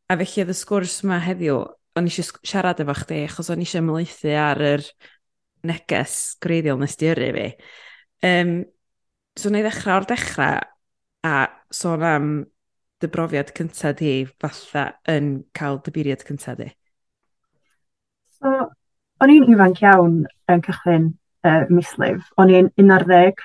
A 0.07 0.17
felly 0.21 0.45
oedd 0.45 0.53
y 0.53 0.59
sgwrs 0.59 1.01
yma 1.03 1.19
heddiw, 1.25 1.59
o'n 1.99 2.09
eisiau 2.09 2.39
siarad 2.47 2.83
efo 2.85 2.95
chdi, 3.01 3.25
achos 3.27 3.51
o'n 3.51 3.65
eisiau 3.65 3.83
ymlaethu 3.83 4.37
ar 4.39 4.63
yr 4.69 4.85
neges 5.67 6.37
greiddiol 6.43 6.79
nes 6.83 6.95
di 6.99 7.11
yrru 7.11 7.33
fi. 7.37 7.49
Um, 8.27 8.55
so 9.39 9.51
wna 9.51 9.63
i 9.63 9.67
ddechrau 9.67 9.99
o'r 9.99 10.09
dechrau 10.11 10.61
a 11.27 11.35
sôn 11.73 12.07
am 12.07 12.29
dy 13.03 13.11
brofiad 13.11 13.51
cyntaf 13.57 13.97
di 13.99 14.13
falle 14.43 14.85
yn 15.11 15.33
cael 15.57 15.81
dy 15.83 15.95
buriad 15.95 16.23
cyntaf 16.27 16.59
di? 16.61 16.69
So, 18.39 18.53
o'n 19.23 19.35
i'n 19.35 19.51
ifanc 19.51 19.83
iawn 19.83 20.23
yn 20.53 20.65
cychwyn 20.67 21.11
uh, 21.47 21.65
mislif. 21.71 22.29
O'n 22.41 22.53
i'n 22.53 22.71
11, 22.81 23.43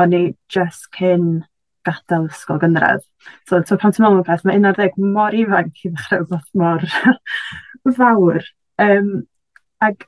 o'n 0.00 0.16
i 0.16 0.22
just 0.52 0.88
cyn 0.96 1.42
gadael 1.86 2.28
ysgol 2.28 2.60
gynradd. 2.60 3.04
So, 3.48 3.60
so 3.66 3.78
pan 3.80 3.94
ti'n 3.94 4.04
meddwl 4.04 4.24
peth, 4.26 4.44
mae 4.48 4.60
11 4.60 4.96
mor 5.14 5.36
ifanc 5.36 5.84
i 5.84 5.92
ddechrau 5.92 6.24
rhywbeth 6.24 6.50
mor 6.60 6.84
fawr. 7.98 8.48
Um, 8.80 9.12
ag 9.84 10.04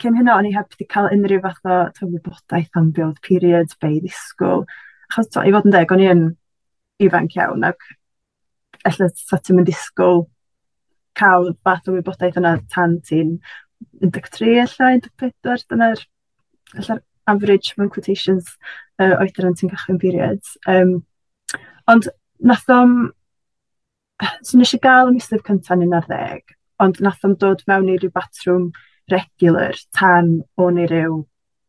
cyn 0.00 0.16
hynna, 0.18 0.38
o'n 0.38 0.48
i 0.48 0.54
heb 0.54 0.70
wedi 0.72 0.88
cael 0.90 1.10
unrhyw 1.14 1.42
fath 1.44 2.04
o 2.04 2.08
wybodaeth 2.08 2.80
am 2.80 2.90
build 2.96 3.20
period, 3.24 3.74
be 3.80 3.92
i 3.96 4.00
ddisgwyl. 4.04 4.64
Achos, 5.10 5.30
to, 5.32 5.44
i 5.44 5.52
fod 5.54 5.68
yn 5.68 5.76
deg, 5.76 5.92
o'n 5.92 6.04
i'n 6.04 6.24
ifanc 7.04 7.36
iawn, 7.38 7.68
ac 7.68 7.92
efallai 8.84 9.10
so 9.16 9.38
ti'n 9.40 9.60
mynd 9.60 9.70
disgwyl 9.70 10.24
cael 11.18 11.52
fath 11.66 11.88
o 11.88 11.94
wybodaeth 11.94 12.40
yna 12.40 12.56
tan 12.72 12.98
ti'n 13.06 13.36
13, 14.00 14.64
efallai, 14.64 14.98
14, 15.20 15.68
dyna'r 15.70 16.02
falla'r 16.72 17.02
average 17.30 17.74
mewn 17.78 17.90
quotations 17.92 18.54
uh, 19.00 19.14
oedran 19.20 19.56
ti'n 19.58 19.72
cychwyn 19.72 20.00
period. 20.00 20.42
Um, 20.68 20.96
ond 21.90 22.08
nath 22.40 22.68
o'n... 22.72 23.12
So 24.46 24.58
nes 24.58 24.72
i 24.76 24.78
gael 24.80 25.10
y 25.10 25.16
mistyr 25.16 25.42
cyntaf 25.44 25.80
yn 25.82 25.94
ar 25.96 26.04
ddeg, 26.08 26.54
ond 26.82 27.00
nath 27.02 27.24
o'n 27.26 27.34
dod 27.40 27.64
mewn 27.68 27.90
i 27.90 27.96
ryw 27.98 28.12
batrwm 28.14 28.68
regular 29.12 29.76
tan 29.96 30.36
o'n 30.60 30.78
i 30.80 30.86
ryw 30.88 31.24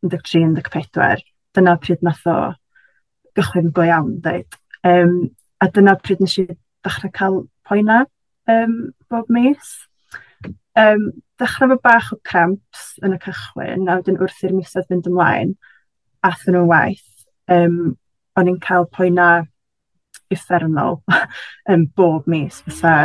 13-14. 0.06 1.24
Dyna 1.56 1.76
pryd 1.82 2.06
nath 2.06 2.28
o 2.30 2.38
gychwyn 3.36 3.74
go 3.76 3.88
iawn, 3.88 4.20
dweud. 4.24 4.60
Um, 4.86 5.18
a 5.60 5.68
dyna 5.74 5.96
pryd 6.00 6.22
nes 6.24 6.38
i 6.44 6.46
ddechrau 6.48 7.12
cael 7.16 7.42
poena 7.68 8.04
um, 8.52 8.76
bob 9.10 9.32
mis. 9.34 9.74
Um, 10.78 11.10
dechrau 11.42 11.74
fo 11.74 11.80
bach 11.84 12.12
o 12.16 12.20
cramps 12.24 12.86
yn 13.04 13.16
y 13.16 13.20
cychwyn, 13.24 13.90
a 13.90 14.00
wedyn 14.00 14.20
wrth 14.22 14.44
i'r 14.46 14.56
misoedd 14.56 14.88
fynd 14.92 15.10
ymlaen, 15.10 15.56
athyn 16.26 16.56
nhw'n 16.56 16.70
waith. 16.70 17.26
Um, 17.52 17.96
o'n 18.36 18.52
i'n 18.52 18.62
cael 18.64 18.88
poena 18.92 19.30
uffernol 20.34 21.02
um, 21.70 21.86
bob 21.98 22.30
mis. 22.32 22.62
Fysa, 22.66 22.96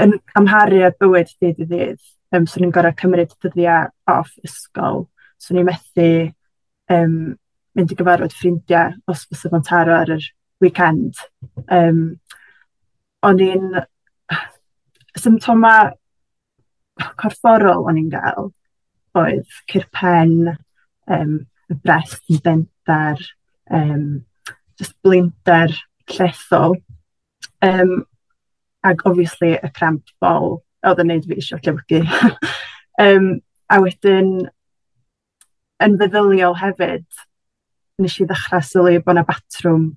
yn 0.00 0.16
amharu 0.38 0.82
ar 0.86 0.96
bywyd 1.00 1.34
dydd 1.42 1.62
i 1.64 1.68
ddydd, 1.68 2.00
um, 2.32 2.46
swn 2.46 2.48
so 2.54 2.64
i'n 2.66 2.74
gorau 2.74 2.96
cymryd 3.02 3.36
dyddiau 3.44 3.92
off 4.14 4.32
ysgol. 4.46 5.06
Swn 5.38 5.58
so 5.58 5.62
i'n 5.62 5.68
methu 5.68 6.10
um, 6.94 7.14
mynd 7.78 7.92
i 7.92 7.98
gyfarfod 7.98 8.34
ffrindiau 8.34 8.96
os 9.10 9.26
fysa 9.28 9.52
fo'n 9.52 9.66
taro 9.66 9.94
ar 10.00 10.16
yr 10.16 10.24
weekend. 10.64 11.20
Um, 11.70 12.18
o'n 13.26 13.42
i'n 13.42 13.80
symptoma 15.18 15.74
corfforol 17.20 17.86
o'n 17.88 18.00
i'n 18.00 18.10
gael 18.12 18.50
oedd 19.18 19.58
cyrpen, 19.70 20.54
um, 21.10 21.34
y 21.68 21.76
brest 21.82 22.22
yn 22.30 22.42
bentar, 22.44 23.22
um, 23.74 24.24
just 24.78 24.94
blinder 25.02 25.72
llethol. 26.08 26.78
Um, 27.64 28.04
ac 28.86 29.02
obviously 29.08 29.56
y 29.56 29.70
cramp 29.74 30.12
bol 30.22 30.60
oedd 30.86 31.02
yn 31.02 31.10
neud 31.10 31.26
fi 31.26 31.38
eisiau 31.40 31.62
llewygu. 31.64 32.04
um, 33.02 33.32
a 33.72 33.80
wedyn, 33.82 34.30
yn 35.84 35.96
feddyliol 36.00 36.56
hefyd, 36.58 37.06
nes 38.02 38.18
i 38.22 38.26
ddechrau 38.28 38.62
sylwi 38.64 39.00
bod 39.02 39.16
yna 39.16 39.26
batrwm 39.26 39.88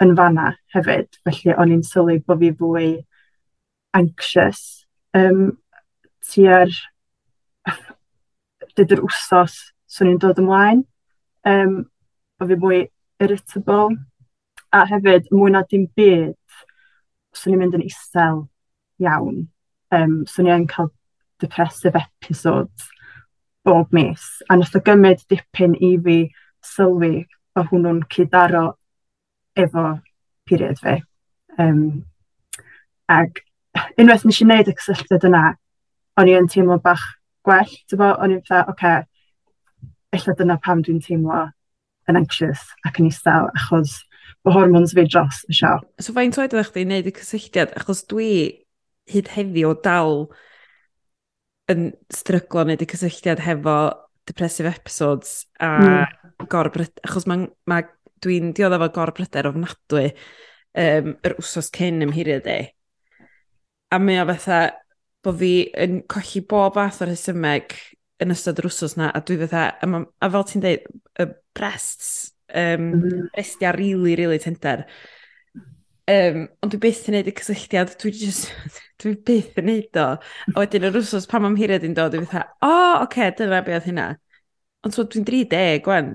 yn 0.00 0.14
fanna 0.16 0.52
hefyd, 0.74 1.18
felly 1.26 1.56
o'n 1.56 1.74
i'n 1.74 1.84
sylwi 1.86 2.20
bod 2.24 2.40
fi 2.40 2.52
fwy 2.56 2.90
anxious. 3.98 4.86
Um, 5.16 5.58
tua'r 6.28 6.72
dyd 8.76 8.94
yr 8.96 9.02
wsos 9.06 9.56
swn 9.90 10.12
i'n 10.12 10.20
dod 10.22 10.40
ymlaen. 10.42 10.84
Um, 11.46 11.82
o 12.40 12.46
fi 12.48 12.58
mwy 12.60 12.84
irritable. 13.22 13.98
A 14.70 14.84
hefyd, 14.86 15.26
mwy 15.34 15.50
na 15.54 15.64
dim 15.66 15.88
byd, 15.98 16.36
swn 17.34 17.56
i'n 17.56 17.62
mynd 17.64 17.76
yn 17.80 17.86
isel 17.88 18.44
iawn. 19.02 19.46
Um, 19.94 20.20
swn 20.30 20.50
i'n 20.52 20.68
cael 20.70 20.92
depressive 21.42 21.98
episodes 21.98 22.88
bob 23.64 23.92
mis. 23.92 24.42
A 24.48 24.56
nath 24.56 24.76
o 24.76 24.82
gymryd 24.84 25.24
dipyn 25.30 25.74
i 25.76 25.96
fi 26.04 26.18
sylwi 26.64 27.24
o 27.56 27.64
hwnnw'n 27.66 28.04
cydaro 28.12 28.66
efo 29.58 29.86
period 30.48 30.80
fi. 30.80 31.00
Um, 31.58 32.04
ag 33.10 33.42
unwaith 33.98 34.24
nes 34.26 34.40
i 34.40 34.46
wneud 34.46 34.70
y 34.70 34.76
cysylltiad 34.78 35.26
yna, 35.28 35.44
o'n 36.18 36.30
i'n 36.30 36.50
teimlo 36.50 36.80
bach 36.82 37.04
gwell, 37.46 37.72
tyfo, 37.90 38.10
o'n 38.18 38.36
i'n 38.36 38.44
fatha, 38.46 38.66
oce, 38.72 38.74
okay, 38.74 39.88
illa 40.16 40.36
dyna 40.38 40.58
pam 40.62 40.82
dwi'n 40.84 41.00
teimlo 41.04 41.46
yn 42.10 42.18
anxious 42.18 42.62
ac 42.88 42.98
yn 43.00 43.10
isel, 43.10 43.48
achos 43.54 44.00
bod 44.44 44.56
hormones 44.56 44.94
fi 44.96 45.06
dros 45.06 45.44
y 45.50 45.56
siop. 45.56 45.86
So 46.02 46.14
faint 46.16 46.38
oed 46.40 46.54
ydych 46.56 46.72
chi'n 46.74 46.90
wneud 46.90 47.10
y 47.10 47.14
cysylltiad? 47.16 47.74
Achos 47.80 48.04
dwi 48.10 48.30
hyd 49.10 49.30
heddiw 49.34 49.74
dal 49.84 50.24
yn 51.70 51.90
stryglo 52.14 52.64
wneud 52.66 52.82
y 52.82 52.88
cysylltiad 52.90 53.42
hefo 53.44 53.78
depressive 54.28 54.70
episodes 54.70 55.46
a 55.62 55.70
mm. 55.78 56.46
gorbryder, 56.50 57.02
achos 57.06 57.26
ma, 57.30 57.40
ma, 57.70 57.82
dwi'n 58.20 58.52
diodd 58.56 58.76
efo 58.76 58.90
gorbryder 58.98 59.48
ofnadwy 59.50 60.10
um, 60.10 61.14
yr 61.24 61.36
wsos 61.40 61.70
cyn 61.74 62.04
ymhyryd 62.04 62.48
i. 62.50 62.60
A 63.90 63.98
mae 63.98 64.20
o 64.22 64.26
fatha, 64.28 64.60
bod 65.24 65.38
fi 65.40 65.54
yn 65.84 66.02
colli 66.10 66.42
bob 66.48 66.76
fath 66.78 67.02
o'r 67.04 67.12
hysymeg 67.12 67.76
yn 68.20 68.34
ystod 68.34 68.60
yr 68.60 68.68
wsos 68.68 68.96
na, 69.00 69.10
a 69.12 69.22
dwi 69.24 69.38
fatha, 69.44 69.64
a, 69.80 70.02
a 70.20 70.30
fel 70.34 70.46
ti'n 70.48 70.64
dweud, 70.64 70.84
y 71.20 71.26
breasts, 71.56 72.10
um, 72.52 72.90
mm 72.90 73.00
-hmm. 73.00 73.30
rili, 73.36 73.72
really, 73.76 73.94
rili 73.94 74.16
really 74.16 74.38
tynder. 74.42 74.84
Um, 76.10 76.48
ond 76.64 76.72
dwi 76.72 76.80
byth 76.82 77.06
yn 77.08 77.16
neud 77.16 77.28
y 77.30 77.34
cysylltiad, 77.38 77.94
dwi, 78.00 78.12
just, 78.18 78.50
dwi 79.02 79.14
byth 79.28 79.60
yn 79.60 79.68
neud 79.70 80.00
o. 80.00 80.08
A 80.54 80.56
wedyn 80.58 80.88
yr 80.88 80.98
wsos 80.98 81.28
pam 81.30 81.46
am 81.48 81.56
hiriad 81.60 81.86
yn 81.86 81.94
dod, 81.96 82.16
dwi 82.16 82.26
fatha, 82.26 82.48
o, 82.58 82.68
oh, 82.68 82.96
oce, 83.04 83.06
okay, 83.06 83.32
dyna 83.38 83.62
be 83.66 83.76
oedd 83.76 83.88
hynna. 83.88 84.08
Ond 84.84 84.96
so 84.96 85.04
dwi'n 85.04 85.28
30 85.28 85.84
gwan. 85.86 86.12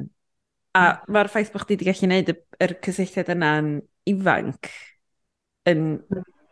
A 0.76 0.86
mae'r 1.08 1.30
ffaith 1.32 1.54
bod 1.54 1.64
chdi 1.64 1.78
wedi 1.78 1.88
gallu 1.88 2.08
gwneud 2.10 2.32
y, 2.34 2.38
yr 2.66 2.76
cysylltiad 2.84 3.32
yna 3.32 3.52
yn 3.62 3.70
ifanc 4.12 4.70
yn, 5.72 5.86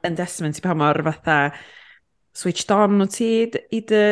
yn 0.07 0.17
desmond 0.17 0.57
i 0.57 0.63
pa 0.63 0.75
mor 0.77 1.01
fatha 1.09 1.37
switched 2.33 2.71
on 2.71 3.01
o 3.01 3.07
ti 3.09 3.29
i 3.45 3.81
dy, 3.89 4.05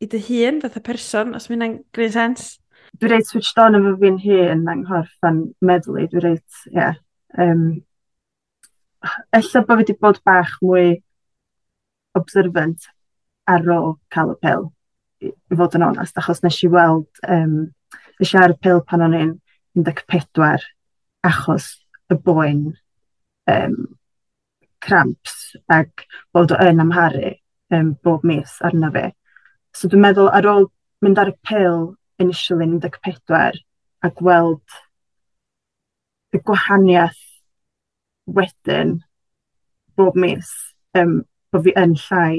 i 0.00 0.06
dy 0.12 0.20
hun 0.28 0.60
fatha 0.62 0.82
person, 0.84 1.34
os 1.36 1.48
mae'n 1.50 1.80
gwneud 1.94 2.14
sens? 2.14 2.54
Dwi 2.96 3.10
reit 3.12 3.28
switched 3.28 3.58
on 3.60 3.76
efo 3.78 3.96
fi'n 4.00 4.20
hun 4.22 4.64
yng 4.72 4.84
nghorff 4.84 5.28
yn 5.28 5.42
meddwl, 5.68 6.00
i, 6.00 6.06
dwi 6.12 6.22
reit, 6.24 6.62
ie. 6.70 6.76
Yeah, 6.78 7.02
um, 7.42 7.66
Ella 9.36 9.62
bod 9.62 9.68
fi 9.68 9.82
wedi 9.82 9.94
bod 10.00 10.20
bach 10.26 10.54
mwy 10.64 10.96
observant 12.18 12.88
ar 13.46 13.68
ôl 13.70 13.92
cael 14.10 14.32
y 14.32 14.38
pil, 14.42 14.64
i, 15.22 15.30
i 15.30 15.58
fod 15.58 15.76
yn 15.78 15.84
onest, 15.86 16.16
achos 16.18 16.42
nes 16.42 16.62
i 16.64 16.70
weld, 16.72 17.10
um, 17.28 17.58
nes 18.18 18.32
i 18.32 18.40
ar 18.40 18.56
y 18.56 18.58
pil 18.64 18.82
pan 18.88 19.04
o'n 19.06 19.18
i'n 19.20 19.34
14, 19.76 20.64
achos 21.28 21.68
y 22.10 22.16
boen 22.24 22.64
um, 23.52 23.76
cramps 24.82 25.36
ac 25.72 26.06
bod 26.34 26.54
o 26.54 26.58
yn 26.64 26.82
amharu 26.82 27.34
um, 27.74 27.94
bob 28.02 28.24
mis 28.24 28.58
arno 28.64 28.90
fi. 28.94 29.06
So 29.76 29.90
dwi'n 29.92 30.04
meddwl 30.06 30.32
ar 30.32 30.48
ôl 30.50 30.68
mynd 31.04 31.20
ar 31.20 31.32
y 31.32 31.36
pil 31.46 31.94
initially 32.22 32.66
yn 32.66 32.80
14 32.80 33.60
a 34.06 34.10
gweld 34.20 34.78
y 36.36 36.40
gwahaniaeth 36.42 37.22
wedyn 38.38 38.96
bob 39.96 40.16
mis 40.18 40.52
um, 40.98 41.20
bod 41.52 41.66
fi 41.66 41.74
yn 41.78 41.94
llai 42.06 42.36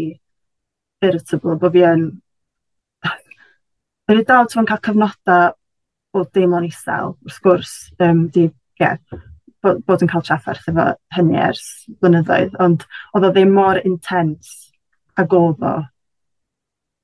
irritable, 1.05 1.57
bod 1.61 1.75
fi 1.75 1.85
yn... 1.87 2.09
Yn 4.07 4.21
y 4.21 4.23
dal 4.27 4.47
ti'n 4.47 4.67
cael 4.67 4.83
cyfnodau 4.85 5.55
o 6.15 6.23
deimlo'n 6.33 6.67
isel, 6.69 7.17
wrth 7.27 7.41
gwrs, 7.43 7.73
um, 8.03 8.27
di, 8.33 8.45
yeah, 8.79 8.95
bod, 9.63 9.81
bod 9.87 10.05
yn 10.05 10.11
cael 10.11 10.23
trafferth 10.25 10.69
efo 10.71 10.85
hynny 11.17 11.35
ers 11.43 11.65
blynyddoedd, 11.99 12.55
ond 12.63 12.85
oedd 13.11 13.27
o 13.27 13.33
ddim 13.33 13.51
mor 13.57 13.81
intense 13.83 14.66
ag 15.17 15.33
oedd 15.33 15.63
o 15.65 15.73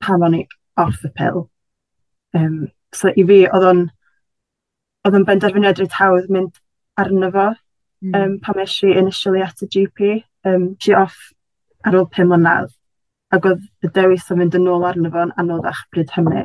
pan 0.04 0.24
o'n 0.26 0.38
i 0.38 0.44
off 0.80 1.04
y 1.06 1.10
pil. 1.16 1.46
Um, 2.34 2.64
so 2.94 3.10
i 3.10 3.24
fi, 3.26 3.44
oedd 3.48 3.68
o'n 3.70 3.84
oedd 5.04 5.18
o'n 5.18 5.26
benderfyniad 5.28 5.80
reit 5.80 5.98
hawdd 5.98 6.30
mynd 6.32 6.60
arno 7.00 7.30
fo 7.34 7.48
mm. 7.50 8.14
um, 8.14 8.38
pan 8.44 8.58
mes 8.58 8.76
i 8.86 8.94
initially 8.98 9.42
at 9.44 9.62
y 9.64 9.68
GP. 9.70 10.14
Um, 10.48 10.74
si 10.80 10.94
off 10.96 11.18
ar 11.84 11.96
ôl 11.98 12.08
pum 12.12 12.30
mlynedd 12.32 12.72
ac 13.34 13.48
oedd 13.50 13.64
y 13.84 13.90
dewis 13.96 14.28
o 14.30 14.38
fynd 14.38 14.56
yn 14.58 14.70
ôl 14.70 14.86
arno 14.88 15.10
fo'n 15.14 15.34
anoddach 15.40 15.84
bryd 15.92 16.12
hynny. 16.14 16.44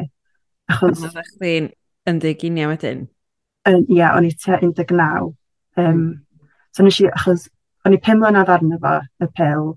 Achos... 0.71 1.03
Anoddach 1.03 1.29
chdi'n 1.35 1.69
ymddegunia 2.09 2.69
wedyn? 2.71 3.05
Ie, 3.69 3.83
yeah, 3.99 4.15
o'n 4.15 4.27
i 4.27 4.33
tua 4.33 4.57
19. 4.63 5.29
Um, 5.77 5.85
hmm. 5.85 6.07
so 6.73 6.85
nes 6.85 6.99
i, 7.03 7.09
achos, 7.11 7.47
o'n 7.85 7.95
i 7.95 8.01
pum 8.03 8.23
mlynedd 8.23 8.51
arno 8.55 8.79
fo, 8.81 8.95
y 9.21 9.29
pil, 9.37 9.73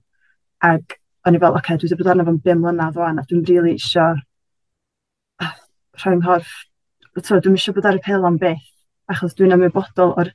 ac 0.64 0.96
o'n 1.26 1.36
i 1.36 1.40
fel, 1.42 1.54
oce, 1.54 1.62
okay, 1.62 1.78
dwi 1.78 1.88
wedi 1.88 1.98
bod 2.00 2.12
arno 2.12 2.26
fo'n 2.26 2.38
5 2.44 2.60
mlynedd 2.60 2.98
o'n, 2.98 3.18
a 3.20 3.24
dwi'n 3.28 3.42
rili 3.46 3.58
really 3.60 3.74
isio 3.78 4.06
rhoi 6.02 6.14
nghorff, 6.18 6.54
dwi'n 7.14 7.58
eisiau 7.58 7.76
bod 7.76 7.88
ar 7.88 7.98
y 7.98 8.02
pil 8.02 8.26
am 8.26 8.38
byth, 8.42 8.70
achos 9.12 9.36
dwi'n 9.38 9.54
ymwybodol 9.56 10.14
o'r 10.18 10.32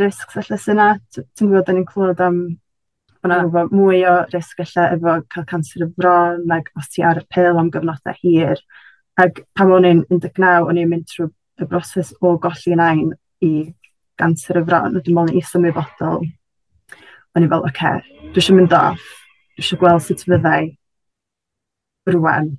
risg 0.00 0.32
sallai 0.34 0.58
syna. 0.60 0.88
Ti'n 1.14 1.50
gwybod, 1.50 1.66
da 1.68 1.76
ni'n 1.76 1.86
clywed 1.88 2.22
am 2.24 2.40
bod 3.22 3.34
yna 3.34 3.64
mwy 3.70 4.02
o 4.08 4.14
risg 4.32 4.62
efallai 4.64 4.96
efo 4.96 5.14
cael 5.34 5.46
cancer 5.52 5.86
y 5.86 5.90
fron, 5.96 6.44
ac 6.56 6.72
os 6.78 6.90
ti 6.92 7.04
ar 7.06 7.22
y 7.22 7.26
pil 7.34 7.60
am 7.60 7.70
gyfnodau 7.74 8.18
hir. 8.22 8.62
Ac 9.18 9.42
pam 9.58 9.74
o'n 9.76 9.86
i'n 9.88 10.02
19, 10.10 10.66
o'n 10.70 10.82
i'n 10.82 10.90
mynd 10.90 11.06
trwy 11.12 11.28
y 11.58 11.68
broses 11.70 12.14
o 12.22 12.36
golli'n 12.42 12.82
ein 12.82 13.14
i 13.44 13.52
ganser 14.18 14.60
y 14.62 14.66
fron, 14.66 14.98
a 14.98 15.02
dwi'n 15.04 15.20
meddwl 15.20 15.38
i 15.38 15.46
symud 15.46 15.76
botol. 15.78 16.26
O'n 17.36 17.44
i'n 17.44 17.50
fel, 17.52 17.64
oce, 17.68 17.70
okay, 17.70 18.28
dwi 18.32 18.42
eisiau 18.42 18.58
mynd 18.58 18.76
off, 18.78 19.14
eisiau 19.58 19.80
gweld 19.80 20.04
sut 20.04 20.24
fyddai 20.26 20.62
rwan. 22.08 22.56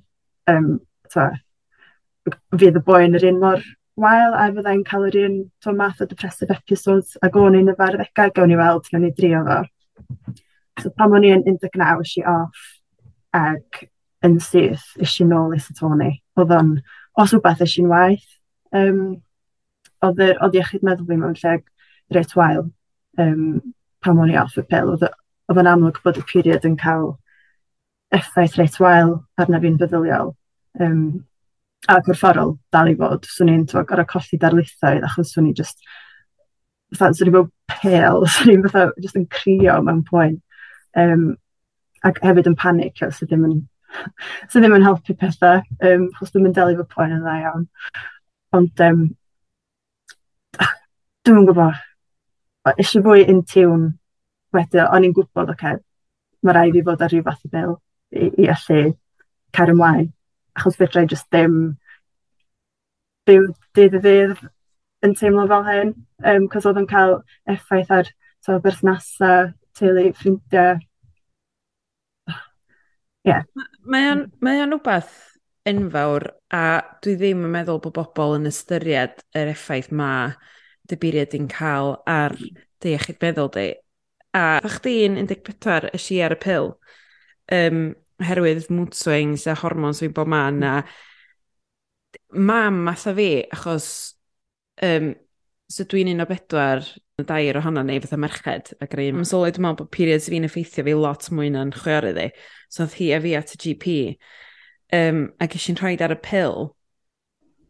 Um, 0.50 0.80
to, 1.12 1.28
fydd 2.56 2.78
y 2.78 2.82
boi 2.86 3.04
yn 3.06 3.18
yr 3.18 3.28
un 3.30 3.40
mor 3.42 3.62
wael 4.00 4.34
a 4.36 4.48
fyddai'n 4.54 4.84
cael 4.88 5.06
yr 5.08 5.18
un 5.24 5.38
to, 5.62 5.72
math 5.76 6.00
o 6.02 6.08
depressive 6.08 6.54
episodes 6.54 7.16
ac 7.26 7.36
o'n 7.36 7.58
i'n 7.58 7.72
y 7.72 7.76
farddegau 7.78 8.32
gawn 8.36 8.52
ni 8.52 8.58
weld 8.60 8.88
gawn 8.90 9.04
ni 9.06 9.12
drio 9.16 9.42
fo. 9.46 9.62
So 10.80 10.92
pam 10.96 11.16
o'n 11.16 11.26
i 11.26 11.32
yn 11.34 11.44
19 11.46 12.04
ys 12.04 12.14
i 12.20 12.26
off 12.30 12.68
ac 13.36 13.82
yn 14.26 14.38
syth 14.44 14.86
ys 15.00 15.16
i 15.20 15.26
nôl 15.28 15.56
i 15.56 15.60
y. 15.60 16.12
Oedd 16.40 16.54
o'n, 16.56 16.70
os 17.20 17.34
rhywbeth 17.34 17.64
ys 17.66 17.76
i'n 17.80 17.90
waith, 17.90 18.28
um, 18.76 19.02
oedd 20.06 20.22
yr 20.24 20.40
oedd 20.44 20.56
iechyd 20.60 20.86
meddwl 20.86 21.08
fi 21.08 21.20
mewn 21.20 21.36
lle 21.42 21.56
reit 22.16 22.36
wael 22.38 22.64
um, 23.20 23.60
pam 24.00 24.22
o'n 24.22 24.32
i 24.32 24.38
off 24.40 24.56
y 24.60 24.64
pil. 24.68 24.94
Oedd, 24.94 25.08
oedd 25.50 25.60
yn 25.62 25.70
amlwg 25.70 25.98
bod 26.04 26.18
y 26.20 26.22
period 26.30 26.66
yn 26.68 26.76
cael 26.78 27.16
effaith 28.14 28.56
reit 28.58 28.78
wael 28.82 29.16
arna 29.40 29.60
fi'n 29.62 29.78
feddyliol. 29.80 30.32
Um, 30.82 31.02
a 31.88 31.98
gorfforol 32.06 32.54
dal 32.74 32.90
i 32.92 32.94
fod, 32.98 33.26
swn 33.26 33.50
i'n 33.54 33.66
gorau 33.72 34.06
colli 34.08 34.38
darlithoedd 34.38 35.06
achos 35.08 35.32
swn 35.34 35.50
i 35.50 35.54
just 35.56 35.80
fatha, 36.94 37.14
swn 37.16 37.30
i'n 37.30 37.36
bod 37.38 37.50
pale, 37.70 38.28
swn 38.34 38.54
i'n 38.54 38.64
fatha 38.66 38.90
just 39.02 39.18
yn 39.18 39.26
crio 39.32 39.78
mewn 39.86 40.04
poen. 40.06 40.38
Um, 40.98 41.32
ac 42.06 42.20
hefyd 42.24 42.50
yn 42.50 42.58
panic, 42.58 43.02
so 43.02 43.26
ddim 43.26 43.46
yn, 43.48 43.56
so 44.50 44.60
ddim 44.60 44.76
yn 44.78 44.86
helpu 44.86 45.16
pethau, 45.18 45.64
um, 45.86 46.08
os 46.22 46.30
ddim 46.30 46.50
yn 46.50 46.56
delu 46.56 46.78
fy 46.78 46.88
poen 46.94 47.16
yn 47.16 47.24
dda 47.24 47.38
iawn. 47.44 47.66
Ond 48.58 48.84
um, 48.86 49.06
dwi'n 51.26 51.48
gwybod, 51.48 51.80
eisiau 52.76 53.06
fwy 53.06 53.24
in 53.26 53.42
tune 53.48 53.96
wedyn 54.56 54.86
o'n 54.86 55.06
i'n 55.06 55.14
gwybod, 55.16 55.52
oce, 55.52 55.54
okay, 55.54 55.80
mae 56.42 56.56
rhaid 56.56 56.78
i 56.78 56.84
fod 56.86 57.04
ar 57.04 57.12
rhyw 57.12 57.26
fath 57.26 57.46
o 57.46 57.52
bil 57.52 57.76
i, 58.10 58.30
i 58.44 58.48
allu 58.54 58.94
cario 59.56 59.76
ymlaen. 59.76 60.10
Achos 60.58 60.78
fedra 60.80 61.04
i 61.04 61.10
jyst 61.10 61.28
ddim 61.30 61.56
byw 63.28 63.50
dydd 63.76 63.98
y 63.98 64.02
ddydd 64.04 64.44
yn 65.06 65.16
teimlo 65.16 65.46
fel 65.50 65.66
hyn, 65.68 65.94
um, 66.32 66.46
cos 66.52 66.66
oedd 66.68 66.80
yn 66.82 66.88
cael 66.90 67.18
effaith 67.48 67.92
ar 67.94 68.08
so, 68.44 68.58
berthnasau, 68.64 69.52
teulu, 69.76 70.10
ffrindiau. 70.16 70.80
Yeah. 73.24 73.44
Mae 73.84 74.08
o'n, 74.08 74.24
mae 74.40 74.62
on 74.64 74.72
rhywbeth 74.72 75.12
enfawr 75.68 76.24
a 76.56 76.64
dwi 77.04 77.16
ddim 77.20 77.44
yn 77.44 77.52
meddwl 77.52 77.82
bod 77.84 77.98
bobl 77.98 78.38
yn 78.38 78.48
ystyried 78.48 79.20
yr 79.36 79.52
effaith 79.52 79.90
mae 79.92 80.32
dy 80.88 80.98
buriad 81.00 81.36
i'n 81.36 81.48
cael 81.52 81.98
ar 82.08 82.36
dy 82.40 82.94
iechyd 82.94 83.20
meddwl 83.22 83.52
di. 83.56 83.66
A 84.36 84.60
fach 84.62 84.78
chdi'n 84.80 85.18
14 85.26 85.90
ys 85.96 86.10
i 86.14 86.20
ar 86.22 86.36
y 86.36 86.38
pil, 86.40 86.72
um, 87.56 87.80
herwydd 88.22 88.68
mood 88.70 88.94
swings 88.94 89.46
a 89.50 89.56
hormones 89.58 90.02
fi'n 90.04 90.14
bod 90.14 90.30
man 90.30 90.60
hmm. 90.60 90.68
a 90.70 90.84
mam 92.38 92.84
matha 92.86 93.14
fi, 93.16 93.30
achos 93.50 93.86
um, 94.86 95.14
so 95.70 95.86
dwi'n 95.86 96.12
un 96.12 96.24
o 96.24 96.26
bedwar 96.30 96.84
y 97.20 97.24
dair 97.26 97.58
ohono 97.60 97.82
neu 97.86 98.00
fatha 98.02 98.18
merched 98.20 98.72
a 98.80 98.88
greu. 98.90 99.12
Mae'n 99.14 99.28
sylwi 99.28 99.52
dwi'n 99.54 99.66
meddwl 99.66 99.84
bod 99.84 99.92
periods 99.94 100.28
fi'n 100.32 100.46
effeithio 100.48 100.86
fi 100.86 100.94
lot 100.98 101.28
mwy 101.34 101.50
na'n 101.54 101.74
chwiorydd 101.76 102.20
i. 102.22 102.28
So 102.70 102.84
oedd 102.84 102.96
hi 102.98 103.10
a 103.14 103.20
fi 103.22 103.34
at 103.38 103.54
y 103.54 103.60
GP 103.64 103.96
um, 104.96 105.24
a 105.38 105.48
ges 105.50 105.68
i'n 105.70 105.78
rhaid 105.80 106.02
ar 106.04 106.14
y 106.14 106.18
pil. 106.24 106.70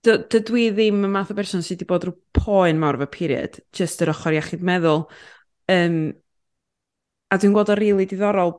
Dydw 0.07 0.57
i 0.57 0.71
ddim 0.73 1.05
y 1.05 1.11
math 1.13 1.33
o 1.33 1.37
berson 1.37 1.65
sydd 1.65 1.83
wedi 1.83 1.91
bod 1.91 2.07
rhyw 2.07 2.17
poen 2.37 2.81
mawr 2.81 2.99
fy 3.03 3.11
period, 3.19 3.61
jyst 3.77 4.01
yr 4.05 4.15
ochr 4.15 4.37
iechyd 4.39 4.65
meddwl. 4.65 5.05
Um, 5.71 5.99
a 7.31 7.39
dwi'n 7.39 7.55
gweld 7.55 7.71
o 7.71 7.77
rili 7.79 7.93
really 7.93 8.09
diddorol, 8.11 8.57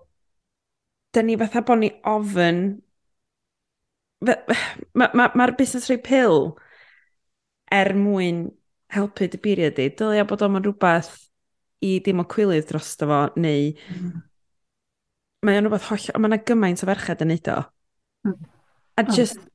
dyn 1.16 1.28
ni 1.28 1.38
fatha 1.40 1.64
bod 1.68 1.82
ni 1.82 1.92
ofyn, 2.08 2.62
mae'r 4.22 5.16
ma, 5.18 5.30
ma, 5.36 5.50
busnes 5.58 5.90
rhoi 5.90 6.00
pil 6.06 6.42
er 7.72 7.94
mwyn 7.98 8.46
helpu 8.96 9.28
dy 9.32 9.40
buriau 9.44 9.74
di, 9.76 9.90
dylia 9.98 10.26
bod 10.28 10.44
o'n 10.46 10.60
rhywbeth 10.62 11.14
i 11.82 11.98
dim 12.06 12.22
o 12.22 12.28
cwilydd 12.30 12.68
dros 12.70 12.94
fo, 13.00 13.22
neu 13.42 13.72
mm. 13.74 14.10
mae 15.48 15.60
o'n 15.60 15.68
rhywbeth 15.68 15.88
holl, 15.90 16.10
ond 16.16 16.24
mae 16.24 16.34
yna 16.34 16.42
gymaint 16.48 16.84
o 16.84 16.90
ferched 16.90 17.24
yn 17.26 17.32
neud 17.34 17.52
o. 17.54 17.62
Mm. 18.28 18.36
A 19.00 19.04
hmm. 19.04 19.16
just, 19.16 19.40
oh. 19.40 19.48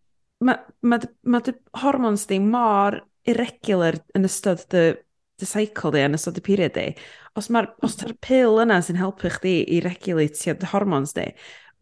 mae 0.48 0.58
ma, 0.80 0.96
ma, 0.96 1.12
ma 1.36 1.42
dy 1.44 1.54
hormons 1.82 2.24
di 2.30 2.40
mor 2.42 2.98
irregular 3.28 4.00
yn 4.16 4.26
ystod 4.26 4.64
dy 4.72 4.88
dy 5.40 5.48
cycle 5.48 5.92
di, 5.94 6.04
yn 6.06 6.16
ystod 6.16 6.36
dy 6.38 6.44
period 6.44 6.74
di, 6.76 6.86
os 7.36 7.50
mae'r 7.52 7.68
os 7.74 7.96
mm-hmm. 7.96 7.98
ta'r 8.02 8.14
pil 8.24 8.62
yna 8.62 8.80
sy'n 8.84 9.00
helpu 9.00 9.32
chdi 9.36 9.58
i 9.76 9.82
regulatio 9.84 10.56
dy 10.56 10.70
hormones 10.70 11.12
di, 11.16 11.26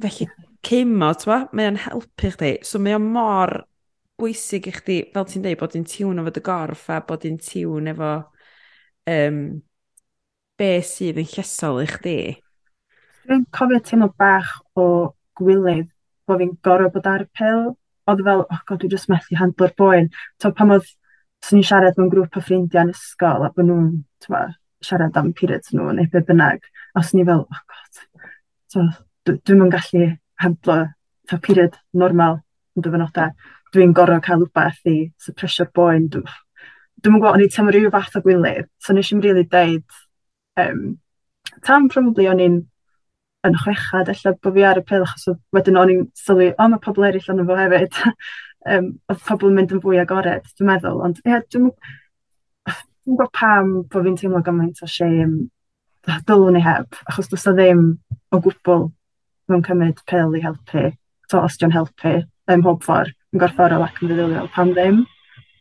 felly 0.03 0.29
cemo, 0.67 1.13
ti'n 1.21 1.49
mae 1.55 1.71
o'n 1.71 1.81
helpu 1.85 2.33
chdi, 2.35 2.53
so 2.67 2.81
mae 2.83 2.97
o'n 2.99 3.11
mor 3.15 3.61
bwysig 4.21 4.69
i 4.71 4.75
chdi, 4.75 4.99
fel 5.15 5.29
ti'n 5.29 5.45
dweud, 5.45 5.61
bod 5.61 5.77
i'n 5.79 5.87
tiwn 5.91 6.23
efo 6.23 6.33
dy 6.35 6.43
gorff 6.47 6.89
a 6.91 7.01
bod 7.07 7.27
i'n 7.29 7.39
tiwn 7.43 7.91
efo 7.95 8.11
um, 9.11 9.39
be 10.59 10.71
sydd 10.87 11.21
yn 11.23 11.31
llesol 11.31 11.83
i 11.83 11.87
chdi. 11.91 12.19
Dwi'n 13.25 13.47
cofio 13.57 13.81
teimlo 13.83 14.11
bach 14.21 14.53
o 14.79 14.87
gwylydd 15.39 15.89
bod 16.29 16.41
fi'n 16.43 16.53
gorau 16.65 16.93
bod 16.95 17.09
ar 17.11 17.25
y 17.25 17.31
pil. 17.39 17.73
Oedd 18.11 18.21
fel, 18.27 18.45
oh 18.45 18.61
god, 18.69 18.83
dwi 18.83 18.91
jyst 18.93 19.09
methu 19.09 19.39
handlo'r 19.41 19.73
boen. 19.81 20.11
So, 20.43 20.51
pam 20.53 20.75
oedd 20.75 20.91
'swn 21.45 21.61
i'n 21.61 21.67
siarad 21.69 21.99
mewn 22.01 22.11
grŵp 22.13 22.39
o 22.39 22.43
ffrindiau 22.45 22.87
yn 22.87 22.93
ysgol 22.95 23.45
a 23.45 23.51
bod 23.53 23.69
nhw'n 23.69 23.89
siarad 24.85 25.17
am 25.21 25.33
periods 25.37 25.75
nhw 25.75 25.91
neu 25.93 26.09
be 26.13 26.23
bynnag. 26.29 26.65
A 26.97 27.03
swn 27.05 27.21
ni 27.21 27.27
fel, 27.29 27.45
oh 27.45 27.63
god, 27.73 28.05
so, 28.73 28.85
dwi'n 29.29 29.67
yn 29.67 29.73
gallu 29.75 30.07
handlo 30.45 30.79
ta 31.29 31.39
period 31.45 31.77
normal 31.93 32.41
yn 32.77 32.87
dyfynodau. 32.87 33.35
Dwi'n 33.75 33.95
gorau 33.97 34.23
cael 34.25 34.45
rhywbeth 34.45 34.91
i 34.91 34.97
suppresio'r 35.21 35.71
boen. 35.77 36.09
Dwi'n 36.13 36.29
dwi 37.05 37.13
gwybod, 37.13 37.33
o'n 37.35 37.45
i'n 37.45 37.53
teimlo 37.53 37.75
rhyw 37.75 37.93
fath 37.93 38.19
o 38.19 38.23
gwylydd. 38.25 38.71
So 38.81 38.97
nes 38.97 39.11
i'n 39.13 39.23
really 39.25 39.45
deud, 39.51 39.99
um, 40.61 40.85
tam 41.67 41.91
probably 41.93 42.29
o'n 42.31 42.43
i'n 42.45 42.61
yn 43.45 43.57
chwechad, 43.61 44.09
efallai 44.09 44.39
bod 44.41 44.55
fi 44.57 44.65
ar 44.65 44.81
y 44.81 44.85
pil, 44.89 45.05
achos 45.05 45.37
wedyn 45.53 45.77
o'n 45.77 45.93
i'n 45.93 46.05
sylwi, 46.17 46.53
o, 46.57 46.69
mae 46.73 46.81
pobl 46.85 47.05
eraill 47.11 47.33
yn 47.35 47.45
fo 47.49 47.59
hefyd. 47.59 47.99
um, 48.71 48.91
oedd 49.13 49.25
pobl 49.29 49.51
yn 49.51 49.59
mynd 49.59 49.75
yn 49.75 49.83
fwy 49.85 50.01
agored, 50.03 50.47
dwi'n 50.57 50.71
meddwl. 50.71 51.03
Ond 51.07 51.21
ie, 51.23 51.31
yeah, 51.31 51.45
dwi'n 51.53 51.71
dwi'n 53.05 53.19
gwybod 53.19 53.33
pam 53.37 53.73
bod 53.93 54.07
fi'n 54.07 54.17
teimlo 54.17 54.41
gymaint 54.45 54.81
o 54.81 54.89
shame 54.89 55.49
dylwn 56.29 56.57
ni 56.57 56.63
heb, 56.65 56.97
achos 57.09 57.29
dwi'n 57.31 57.59
ddim 57.59 57.83
o 58.33 58.41
gwbl 58.45 58.87
mewn 59.51 59.65
cymryd 59.65 60.01
pil 60.09 60.37
i 60.37 60.43
helpu, 60.45 60.91
to 61.29 61.41
os 61.41 61.59
di'n 61.61 61.75
helpu, 61.75 62.15
ym 62.53 62.63
mhob 62.63 62.85
ffordd, 62.85 63.13
yn 63.33 63.43
gorfforol 63.43 63.85
ac 63.85 64.01
yn 64.01 64.13
feddyliol, 64.13 64.51
pam 64.55 64.73
ddim. 64.73 65.03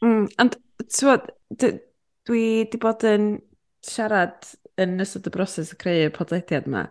Mm, 0.04 0.28
ond, 0.44 0.58
tywod, 0.84 1.32
dwi 1.60 1.74
wedi 2.30 2.80
bod 2.80 3.04
yn 3.08 3.28
siarad 3.84 4.54
yn 4.80 4.96
ystod 5.04 5.28
y 5.28 5.34
broses 5.34 5.74
o 5.76 5.80
creu 5.80 6.08
y 6.08 6.14
podlediad 6.16 6.68
yma, 6.72 6.86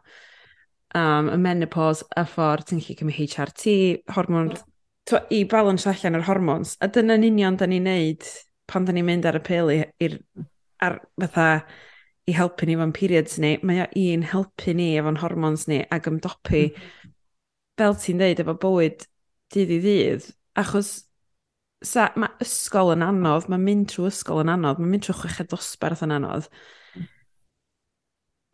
um, 0.99 1.33
y 1.33 1.39
menopause, 1.41 2.05
a 2.17 2.27
ffordd 2.29 2.69
ti'n 2.69 2.83
gallu 2.85 3.01
cymryd 3.01 3.37
HRT, 3.37 3.75
hormon 4.17 4.53
to, 5.11 5.21
i 5.35 5.45
balans 5.49 5.87
allan 5.91 6.19
yr 6.19 6.27
hormons. 6.29 6.77
A 6.83 6.89
dyna'n 6.93 7.27
union 7.29 7.59
da 7.61 7.69
ni'n 7.69 7.89
neud 7.89 8.27
pan 8.71 8.87
da 8.87 8.95
ni'n 8.95 9.07
mynd 9.07 9.29
ar 9.29 9.41
y 9.41 9.45
pil 9.47 9.73
i, 9.73 9.79
i'r 10.05 10.19
ar 10.83 11.01
fatha 11.21 11.49
i 12.31 12.35
helpu 12.37 12.67
ni 12.67 12.77
efo'n 12.77 12.95
periods 12.95 13.39
ni, 13.43 13.57
mae 13.67 13.83
o 13.83 13.89
un 13.99 14.23
helpu 14.31 14.75
ni 14.79 14.93
efo'n 15.01 15.19
hormons 15.23 15.67
ni 15.71 15.81
ac 15.91 16.07
ymdopi, 16.11 16.69
mm 16.71 17.13
fel 17.81 17.97
ti'n 17.99 18.21
deud, 18.21 18.43
efo 18.43 18.55
bywyd 18.63 19.07
dydd 19.53 19.73
i 19.77 19.79
ddydd, 19.83 20.29
achos 20.61 20.91
sa, 21.83 22.11
mae 22.21 22.31
ysgol 22.45 22.93
yn 22.95 23.05
anodd, 23.07 23.49
mae 23.51 23.61
mynd 23.61 23.89
trwy 23.93 24.11
ysgol 24.13 24.43
yn 24.45 24.53
anodd, 24.53 24.81
mae 24.81 24.93
mynd 24.93 25.07
trwy 25.07 25.17
chweched 25.23 25.51
dosbarth 25.53 26.05
yn 26.07 26.15
anodd. 26.19 26.49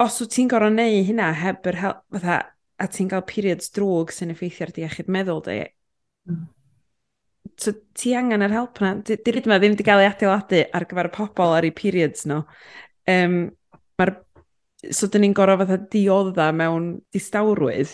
Os 0.03 0.21
wyt 0.23 0.37
ti'n 0.37 0.51
gorau 0.51 0.71
neu 0.73 1.03
hynna 1.09 1.33
heb 1.35 1.67
yr 1.69 1.81
help, 1.83 2.05
fatha, 2.15 2.39
a 2.79 2.87
ti'n 2.95 3.11
cael 3.11 3.27
periods 3.27 3.73
drwg 3.75 4.15
sy'n 4.15 4.33
effeithio 4.35 4.69
ar 4.69 4.75
diechyd 4.77 5.11
meddwl 5.11 5.43
di, 5.49 5.59
So, 7.59 7.73
ti 7.99 8.15
angen 8.15 8.45
yr 8.47 8.55
help 8.55 8.79
yna. 8.83 8.97
Di'r 9.07 9.41
yma 9.41 9.59
ddim 9.59 9.75
wedi 9.75 9.87
cael 9.87 10.05
ei 10.05 10.11
adeiladu 10.11 10.63
ar 10.77 10.87
gyfer 10.91 11.09
y 11.09 11.15
pobl 11.15 11.55
ar 11.57 11.67
eu 11.67 11.75
periods 11.75 12.27
nhw. 12.31 12.43
Um, 13.11 13.39
Mae'r... 13.99 14.15
So, 14.95 15.09
dyn 15.11 15.25
ni'n 15.27 15.35
gorau 15.35 15.59
fatha 15.59 15.81
diodda 15.91 16.53
mewn 16.55 16.93
distawrwydd. 17.15 17.91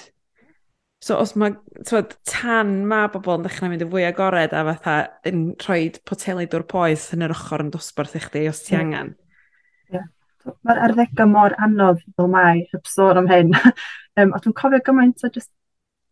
So, 1.05 1.17
os 1.17 1.33
mae... 1.41 1.57
Twod, 1.89 2.13
tan 2.29 2.77
mae 2.91 3.09
bobl 3.13 3.39
yn 3.39 3.47
dechrau 3.47 3.73
mynd 3.73 3.87
y 3.87 3.89
fwy 3.89 4.05
agored 4.09 4.53
a 4.57 4.67
fatha 4.69 4.99
yn 5.31 5.47
rhoi 5.65 5.89
poteli 6.09 6.45
dwr 6.51 6.67
poeth 6.69 7.11
yn 7.17 7.25
yr 7.25 7.33
ochr 7.33 7.65
yn 7.65 7.73
dosbarth 7.73 8.19
i 8.21 8.23
chdi, 8.27 8.45
os 8.53 8.61
ti 8.67 8.77
angen. 8.77 9.15
Yeah. 9.93 10.11
Mae'r 10.65 10.83
arddegau 10.91 11.29
mor 11.33 11.57
anodd 11.65 12.05
fel 12.17 12.29
mae 12.33 12.67
heb 12.73 12.89
sôn 12.89 13.21
am 13.23 13.33
hyn. 13.33 13.57
um, 14.21 14.37
a 14.37 14.41
dwi'n 14.45 14.57
cofio 14.61 14.85
gymaint 14.85 15.25
o 15.25 15.33
just 15.33 15.53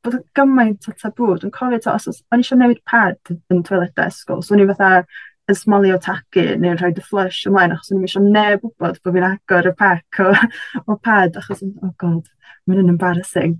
bod 0.05 0.19
gymaint 0.37 0.89
o 0.89 0.95
tabw. 0.99 1.35
Dwi'n 1.41 1.53
cofio 1.55 1.81
to, 1.83 1.95
os 1.95 2.23
o'n 2.33 2.43
eisiau 2.43 2.59
newid 2.61 2.81
pad 2.89 3.35
yn 3.53 3.63
toiledau 3.67 4.11
ysgol, 4.11 4.43
so 4.43 4.57
o'n 4.57 4.65
i 4.65 4.69
fatha 4.71 5.05
yn 5.51 5.59
smoli 5.59 5.93
o 5.95 5.99
tagu 6.03 6.45
neu'n 6.63 6.79
rhoi 6.79 6.93
dy 6.97 7.05
flush 7.07 7.47
ymlaen, 7.51 7.75
achos 7.75 7.93
o'n 7.93 8.01
i'n 8.01 8.09
eisiau 8.09 8.25
neb 8.27 8.65
wybod 8.67 8.99
bod 9.03 9.17
fi'n 9.17 9.29
agor 9.29 9.71
y 9.71 9.75
pac 9.79 10.23
o, 10.25 10.33
o 10.91 10.99
pad, 11.03 11.39
achos, 11.41 11.63
oh 11.63 11.93
god, 12.03 12.27
mae'n 12.67 12.83
yn 12.85 12.93
embarrassing. 12.95 13.57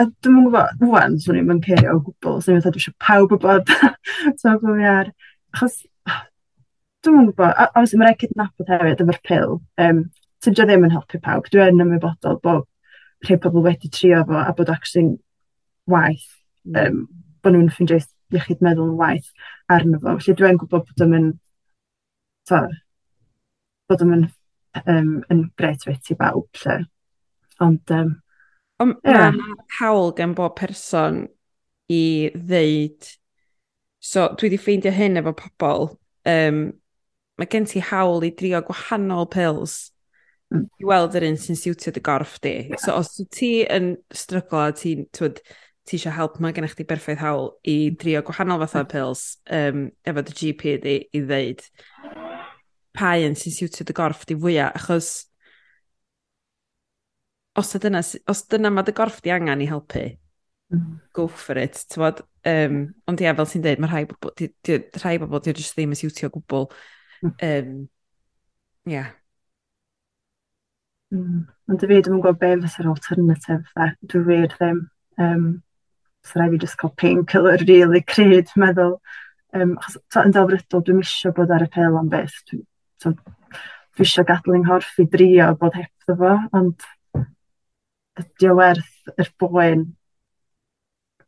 A 0.00 0.08
dwi'n 0.08 0.36
mwyn 0.36 0.48
gwybod, 0.48 0.84
wwan, 0.90 1.18
swn 1.22 1.40
i'n 1.40 1.48
mynd 1.48 1.66
cerio 1.68 1.96
o 1.98 2.04
gwbl, 2.08 2.40
swn 2.42 2.56
i'n 2.56 2.64
fatha 2.64 2.74
dwi 2.74 2.82
eisiau 2.82 2.98
pawb 3.06 3.36
wybod, 3.36 3.74
so 4.40 4.54
bod 4.62 4.80
fi 4.80 4.88
ar, 4.90 5.10
achos, 5.54 5.80
ah, 6.10 6.22
dwi'n 7.04 7.18
mwyn 7.18 7.30
gwybod, 7.30 7.52
a, 7.52 7.68
obviously 7.72 8.00
mae'n 8.00 8.10
rhaid 8.10 8.22
cydnabod 8.24 8.72
hefyd 8.74 9.04
efo'r 9.04 9.20
pil, 9.30 9.58
um, 9.86 10.06
tydio 10.44 10.68
ddim 10.68 10.88
yn 10.88 10.96
helpu 10.96 11.20
pawb, 11.24 11.52
dwi 11.52 11.68
yn 11.68 11.84
ymwybodol 11.84 12.40
bod 12.44 12.66
rhai 13.24 13.38
pobl 13.40 13.64
wedi 13.64 13.88
trio 13.92 14.24
fo 14.28 14.40
a 14.40 14.52
bod 14.56 14.72
actually'n 14.72 15.14
waith, 15.90 16.26
mm. 16.64 16.80
um, 16.80 17.00
bod 17.44 17.56
nhw'n 17.56 17.70
ffeindio 17.72 18.00
iechyd 18.34 18.64
meddwl 18.64 18.92
yn 18.92 18.98
waith 19.00 19.30
arno 19.72 20.00
fo. 20.00 20.16
Felly 20.18 20.36
dwi'n 20.38 20.60
gwybod 20.60 20.86
bod 20.88 21.04
ym 21.06 21.16
yn 21.18 21.30
to, 22.48 22.60
bod 23.90 24.04
ym 24.04 24.14
yn, 24.18 24.26
um, 24.84 25.14
yn 25.32 25.46
gret 25.58 25.86
fit 25.86 26.12
i 26.12 26.18
bawb 26.18 26.62
lle. 26.64 26.82
Ond, 27.64 27.94
um, 27.94 28.14
Ond 28.82 28.96
yeah. 29.06 29.30
mae'n 29.30 29.58
hawl 29.78 30.10
gan 30.18 30.34
bob 30.34 30.56
person 30.58 31.24
i 31.92 32.30
ddeud, 32.34 33.06
so 34.02 34.26
dwi 34.34 34.48
wedi 34.48 34.58
ffeindio 34.60 34.92
hyn 34.94 35.20
efo 35.20 35.34
pobl, 35.38 35.92
um, 36.28 36.64
mae 37.38 37.50
gen 37.50 37.68
ti 37.70 37.82
hawl 37.82 38.24
i 38.26 38.32
drio 38.34 38.60
gwahanol 38.66 39.28
pils 39.30 39.76
mm. 40.54 40.66
i 40.82 40.88
weld 40.90 41.14
yr 41.18 41.28
un 41.28 41.38
sy'n 41.40 41.58
siwtio 41.58 41.94
dy 41.94 42.02
gorff 42.04 42.40
di. 42.42 42.54
Yeah. 42.72 42.82
So 42.82 42.96
os 42.98 43.14
ti 43.34 43.52
yn 43.70 43.94
stryglo 44.14 44.64
a 44.64 44.74
ti'n, 44.74 45.06
ti 45.84 45.98
eisiau 45.98 46.14
help, 46.16 46.40
mae 46.40 46.54
gennych 46.56 46.74
chi 46.78 46.86
berffaith 46.88 47.20
hawl 47.20 47.50
i 47.68 47.76
drio 48.00 48.22
gwahanol 48.24 48.62
fath 48.64 48.78
o 48.80 48.84
pills 48.88 49.24
um, 49.52 49.86
efo 50.08 50.24
dy 50.24 50.36
GP 50.40 50.76
di 50.84 50.96
i 51.12 51.22
ddeud 51.24 51.64
pa 52.94 53.14
un 53.26 53.34
sy'n 53.38 53.54
siwtio 53.54 53.86
dy 53.86 53.96
gorff 53.96 54.22
di 54.28 54.36
fwyaf, 54.38 54.76
achos 54.78 55.08
os 57.58 57.72
dyna, 57.82 58.02
os 58.30 58.44
dyna 58.50 58.70
mae 58.70 58.86
dy 58.86 58.94
gorff 58.94 59.20
di 59.22 59.32
angen 59.34 59.62
i 59.62 59.66
helpu, 59.70 60.04
mm. 60.74 60.94
go 61.14 61.26
for 61.28 61.58
it, 61.58 61.82
tywod? 61.90 62.22
Um, 62.46 62.78
ond 63.10 63.22
ia, 63.22 63.34
fel 63.34 63.50
ti'n 63.50 63.64
dweud, 63.64 63.82
mae 63.82 63.90
rhai 63.90 64.04
bobl, 64.10 64.32
di, 64.38 64.50
di, 64.66 64.78
rhai 65.02 65.16
bobl 65.22 65.42
di 65.42 65.54
just 65.56 65.76
ddim 65.76 65.94
yn 65.94 66.00
siwtio 66.00 66.30
gwbl. 66.34 66.68
Um, 67.24 67.34
mm-hmm. 67.42 67.84
yeah. 68.90 69.12
Mm. 71.14 71.44
Ond 71.70 71.80
dy 71.80 71.90
fi, 71.90 72.00
dwi'n 72.04 72.20
gwybod 72.22 72.40
be 72.42 72.52
fysa'r 72.66 72.90
alternative 72.90 73.62
dda. 73.70 73.90
Dwi 74.10 74.24
wir 74.28 74.50
ddim. 74.54 74.82
Um, 75.18 75.46
so 76.24 76.40
rai 76.40 76.48
fi 76.52 76.60
jyst 76.62 76.78
cael 76.80 76.94
painkiller 77.00 77.64
really 77.68 78.02
cryd, 78.14 78.52
meddwl. 78.60 78.96
Um, 79.54 79.76
achos 79.78 80.00
ta, 80.10 80.24
yn 80.24 80.34
delfrydol, 80.34 80.82
dwi'n 80.86 81.02
isio 81.04 81.32
bod 81.36 81.52
ar 81.54 81.66
y 81.66 81.70
pil 81.74 81.98
am 82.00 82.10
beth. 82.12 82.36
Dwi, 82.50 82.62
ta, 83.02 83.12
dwi 83.14 84.06
eisiau 84.06 84.26
gadw 84.28 84.56
yng 84.56 84.64
nghorff 84.66 84.98
i 85.02 85.06
drio 85.10 85.52
bod 85.60 85.76
hebddo 85.78 86.16
fo, 86.20 86.32
ond 86.58 86.88
ydy 88.20 88.50
o 88.50 88.56
werth 88.58 89.14
yr 89.18 89.30
boen 89.42 89.88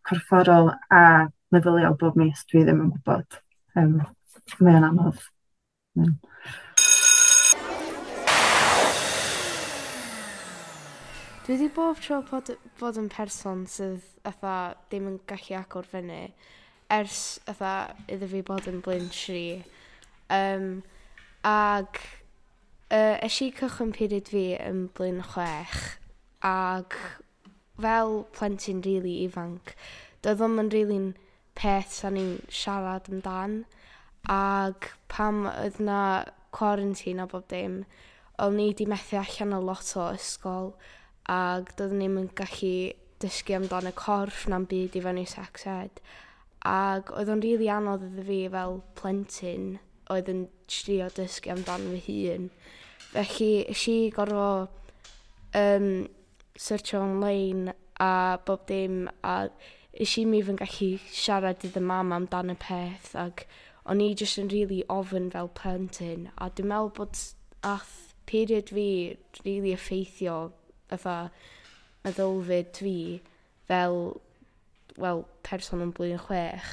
corfforol 0.06 0.72
a 0.94 1.02
meddyliol 1.54 1.96
bob 2.00 2.18
mis, 2.18 2.44
dwi 2.50 2.64
ddim 2.64 2.84
yn 2.84 2.92
gwybod. 2.94 3.40
Um, 3.78 3.98
mae 4.60 4.78
o'n 4.78 4.88
anodd. 4.90 5.22
Mm. 5.98 6.16
Dwi 11.46 11.54
wedi 11.54 11.68
bob 11.70 12.00
tro 12.02 12.16
bod, 12.26 12.48
bod 12.80 12.96
yn 12.98 13.06
person 13.06 13.60
sydd 13.70 14.02
atha, 14.26 14.74
ddim 14.90 15.04
yn 15.06 15.18
gallu 15.30 15.54
agor 15.54 15.86
fyny 15.86 16.32
ers 16.90 17.20
atha, 17.46 17.92
iddo 18.10 18.26
fi 18.32 18.40
bod 18.48 18.66
yn 18.66 18.80
blyn 18.82 19.06
tri. 19.14 19.42
Um, 20.26 20.82
ag 21.46 22.00
uh, 22.90 23.14
es 23.22 23.38
i 23.46 23.52
cychwyn 23.60 23.94
period 23.94 24.32
fi 24.34 24.42
yn 24.56 24.88
blyn 24.98 25.22
chwech 25.36 25.76
ag 26.50 26.98
fel 27.78 28.16
plentyn 28.34 28.82
rili 28.82 28.98
really 28.98 29.16
ifanc, 29.28 29.76
doedd 30.26 30.42
ddim 30.42 30.58
yn 30.64 30.74
rili'n 30.74 31.08
really 31.14 31.54
peth 31.54 31.94
sa'n 32.00 32.18
ni'n 32.18 32.36
siarad 32.50 33.06
amdan 33.14 33.60
ag 34.40 34.90
pam 35.06 35.44
oedd 35.54 35.78
na 35.78 36.02
quarantine 36.50 37.22
a 37.22 37.30
bob 37.30 37.46
dim, 37.54 37.84
o'n 38.42 38.58
i 38.58 38.72
wedi 38.72 38.90
methu 38.90 39.22
allan 39.22 39.60
o 39.62 39.66
lot 39.70 39.94
o 39.94 40.10
ysgol 40.18 40.72
ac 41.32 41.72
doeddwn 41.78 42.02
ni'm 42.02 42.18
yn 42.22 42.30
gallu 42.38 42.76
dysgu 43.22 43.56
amdan 43.56 43.90
y 43.90 43.94
corff 43.96 44.46
na'n 44.50 44.66
byd 44.70 44.98
i 44.98 45.02
fyny 45.04 45.26
sex 45.30 45.66
ed. 45.70 46.02
Ac 46.66 47.12
oedd 47.14 47.30
o'n 47.32 47.42
rili 47.42 47.56
really 47.56 47.72
anodd 47.72 48.04
iddo 48.06 48.26
fi 48.26 48.40
fel 48.52 48.80
plentyn 48.98 49.68
oedd 50.12 50.30
yn 50.32 50.42
trio 50.70 51.08
dysgu 51.16 51.54
amdan 51.54 51.88
fy 51.94 52.02
hun. 52.08 52.50
Felly, 53.12 53.50
eisi 53.72 53.96
gorfod 54.14 54.68
um, 55.56 55.90
searcho 56.56 57.00
online 57.00 57.74
a 57.98 58.38
bob 58.44 58.66
dim 58.66 59.08
a 59.22 59.48
is 59.92 60.16
i 60.20 60.24
mi 60.28 60.42
fy'n 60.44 60.58
gallu 60.60 60.90
siarad 61.20 61.64
iddo 61.64 61.80
mam 61.80 62.12
amdan 62.12 62.52
y 62.52 62.56
peth 62.60 63.14
ac 63.22 63.46
o'n 63.88 64.02
i 64.04 64.10
jyst 64.20 64.40
yn 64.42 64.50
rili 64.52 64.66
really 64.66 64.84
ofyn 64.92 65.30
fel 65.32 65.48
plentyn 65.60 66.28
a 66.36 66.50
dwi'n 66.50 66.70
meddwl 66.72 66.92
bod 66.98 67.20
ath 67.70 67.94
period 68.30 68.72
fi 68.76 68.88
rili 69.38 69.44
really 69.46 69.72
effeithio 69.76 70.36
fatha 70.90 71.16
meddylfyd 72.06 72.76
fi 72.78 72.98
fel 73.66 73.98
wel, 75.00 75.24
person 75.46 75.82
yn 75.84 75.92
blwyddyn 75.96 76.22
chwech. 76.26 76.70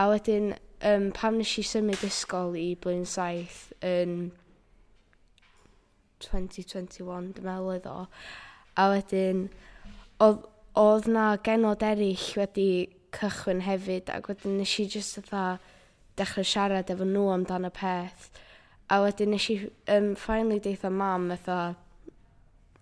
A 0.00 0.08
wedyn, 0.10 0.54
um, 0.86 1.10
pam 1.14 1.38
nes 1.38 1.52
i 1.60 1.64
symud 1.66 2.02
ysgol 2.06 2.56
i 2.58 2.72
blwyddyn 2.80 3.06
saith 3.08 3.68
yn 3.84 4.32
2021, 6.24 7.30
dwi'n 7.36 7.46
meddwl 7.46 7.76
iddo. 7.76 7.94
A 8.80 8.88
wedyn, 8.94 9.46
oedd, 10.24 10.42
oedd 10.80 11.08
na 11.10 11.28
genod 11.46 11.84
eraill 11.86 12.26
wedi 12.40 12.68
cychwyn 13.14 13.62
hefyd, 13.68 14.10
ac 14.10 14.32
wedyn 14.32 14.58
nes 14.58 14.74
i 14.82 14.88
jyst 14.90 15.20
ytha 15.22 15.44
dechrau 16.18 16.46
siarad 16.46 16.90
efo 16.90 17.06
nhw 17.06 17.28
amdano 17.34 17.70
peth. 17.74 18.30
A 18.90 19.00
wedyn 19.04 19.34
nes 19.34 19.46
i 19.52 19.60
um, 19.94 20.12
finally 20.18 20.60
deitha 20.62 20.90
mam, 20.90 21.30
ytha, 21.36 21.74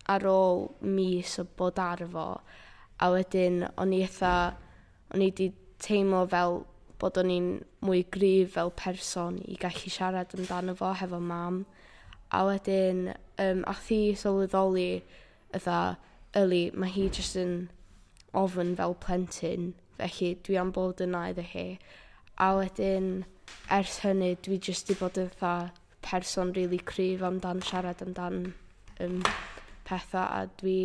ar 0.08 0.26
ôl 0.26 0.68
mis 0.80 1.38
o 1.38 1.44
bod 1.58 1.78
ar 1.78 2.04
fo. 2.12 2.26
A 3.02 3.10
wedyn, 3.12 3.62
o'n 3.80 3.94
i 3.94 4.02
eitha, 4.06 4.34
o'n 5.14 5.22
i 5.22 5.30
wedi 5.30 5.50
teimlo 5.82 6.22
fel 6.30 6.62
bod 7.02 7.18
o'n 7.18 7.32
i'n 7.34 7.48
mwy 7.82 8.04
gryf 8.14 8.54
fel 8.54 8.70
person 8.78 9.40
i 9.50 9.58
gallu 9.58 9.90
siarad 9.90 10.34
amdano 10.38 10.76
fo 10.78 10.92
hefo 10.98 11.20
mam. 11.20 11.64
A 12.30 12.44
wedyn, 12.48 13.12
um, 13.42 13.64
a 13.66 13.74
thi 13.74 14.14
sylweddoli, 14.16 15.02
ydda, 15.56 15.80
yli, 16.38 16.62
mae 16.74 16.94
hi 16.94 17.08
jyst 17.10 17.36
yn 17.42 17.56
ofyn 18.38 18.76
fel 18.78 18.94
plentyn, 19.02 19.72
felly 19.98 20.32
dwi 20.46 20.56
am 20.60 20.72
bod 20.72 21.02
yna 21.04 21.26
iddo 21.32 21.44
hi. 21.50 21.66
A 22.40 22.54
wedyn, 22.56 23.10
ers 23.70 24.00
hynny, 24.06 24.34
dwi 24.46 24.60
jyst 24.62 24.94
i 24.94 24.96
bod 24.98 25.20
yn 25.20 25.28
dda 25.34 25.56
person 26.02 26.52
rili 26.52 26.66
really 26.66 26.78
cryf 26.78 27.22
amdan 27.22 27.62
siarad 27.62 28.02
amdan 28.02 28.54
um, 29.00 29.22
pethau 29.92 30.24
a 30.24 30.46
dwi 30.60 30.78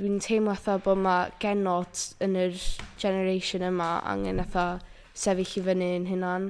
dwi'n 0.00 0.20
teimlo 0.24 0.54
atho 0.56 0.78
bod 0.84 1.00
mae 1.04 1.32
genod 1.42 2.02
yn 2.24 2.36
yr 2.40 2.54
generation 3.02 3.66
yma 3.68 3.88
angen 4.08 4.40
atho 4.40 4.66
sefyll 5.22 5.58
i 5.60 5.64
fyny 5.66 5.88
yn 5.98 6.06
hynna'n 6.08 6.46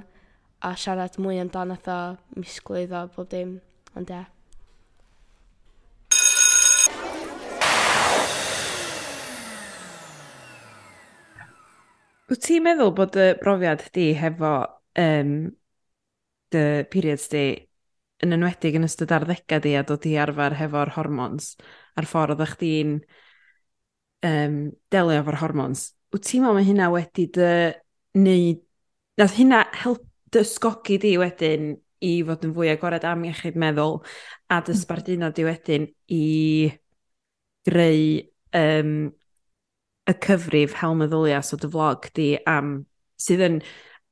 a 0.68 0.74
siarad 0.78 1.16
mwy 1.18 1.40
amdano 1.42 1.74
atho 1.78 1.96
misglwydd 2.36 2.92
a 2.94 3.06
bob 3.14 3.30
dim, 3.32 3.56
ond 3.98 4.12
e. 4.14 4.20
Wyt 12.30 12.44
ti'n 12.46 12.62
meddwl 12.62 12.94
bod 12.94 13.18
y 13.18 13.32
brofiad 13.40 13.88
di 13.96 14.12
hefo 14.20 14.52
um, 15.02 15.34
dy 16.54 16.64
periods 16.92 17.26
di 17.32 17.44
yn 18.24 18.36
enwedig 18.36 18.76
yn 18.78 18.86
ystod 18.86 19.12
arddegau 19.16 19.62
di 19.64 19.74
a 19.78 19.84
dod 19.86 20.06
i 20.08 20.16
arfer 20.20 20.56
hefo'r 20.58 20.94
hormons 20.96 21.54
a'r 21.98 22.08
ffordd 22.08 22.36
oeddech 22.36 22.56
chdi'n 22.58 22.96
um, 24.28 24.56
delio 24.92 25.20
efo'r 25.22 25.40
hormons, 25.42 25.90
wyt 26.12 26.26
ti'n 26.28 26.44
meddwl 26.44 26.58
mae 26.58 26.68
hynna 26.68 26.90
wedi 26.94 27.28
dy 27.36 27.52
wneud... 28.18 28.66
Nath 29.20 29.34
hynna 29.36 29.64
help 29.76 30.04
dysgogi 30.32 30.96
di 31.02 31.16
wedyn 31.20 31.74
i 32.06 32.12
fod 32.24 32.46
yn 32.46 32.54
fwy 32.56 32.70
agored 32.72 33.04
am 33.04 33.26
iechyd 33.28 33.58
meddwl 33.60 33.98
a 34.48 34.60
dysbarduno 34.64 35.28
hmm. 35.28 35.36
di 35.36 35.44
wedyn 35.44 35.88
i 36.16 36.24
greu 37.68 38.04
um, 38.56 38.94
y 40.08 40.14
cyfrif 40.24 40.78
hel 40.80 40.96
meddyliau 40.98 41.44
so 41.44 41.58
dy 41.60 41.68
vlog 41.70 42.08
di 42.16 42.32
am 42.48 42.80
sydd 43.20 43.44
yn 43.44 43.60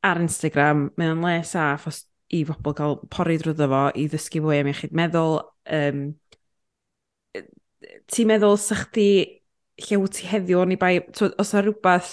ar 0.04 0.20
Instagram, 0.22 0.88
mae 0.98 1.10
o'n 1.10 1.24
le 1.24 1.38
saff 1.48 1.88
os 1.90 2.04
i 2.34 2.44
bobl 2.48 2.74
gael 2.76 2.96
pori 3.12 3.38
drwyddo 3.40 3.68
fo 3.72 3.82
i 3.96 4.06
ddysgu 4.10 4.42
fwy 4.44 4.60
am 4.62 4.70
iechyd 4.72 4.94
meddwl. 4.96 5.38
Um, 5.78 6.02
ti'n 8.12 8.28
meddwl 8.28 8.58
sa 8.60 8.76
chdi 8.82 9.08
lle 9.86 10.00
wyt 10.02 10.18
ti 10.18 10.28
heddiw 10.28 10.60
o'n 10.60 10.74
i 10.74 10.78
bai, 10.80 10.98
os 10.98 11.54
yna 11.54 11.62
rhywbeth 11.64 12.12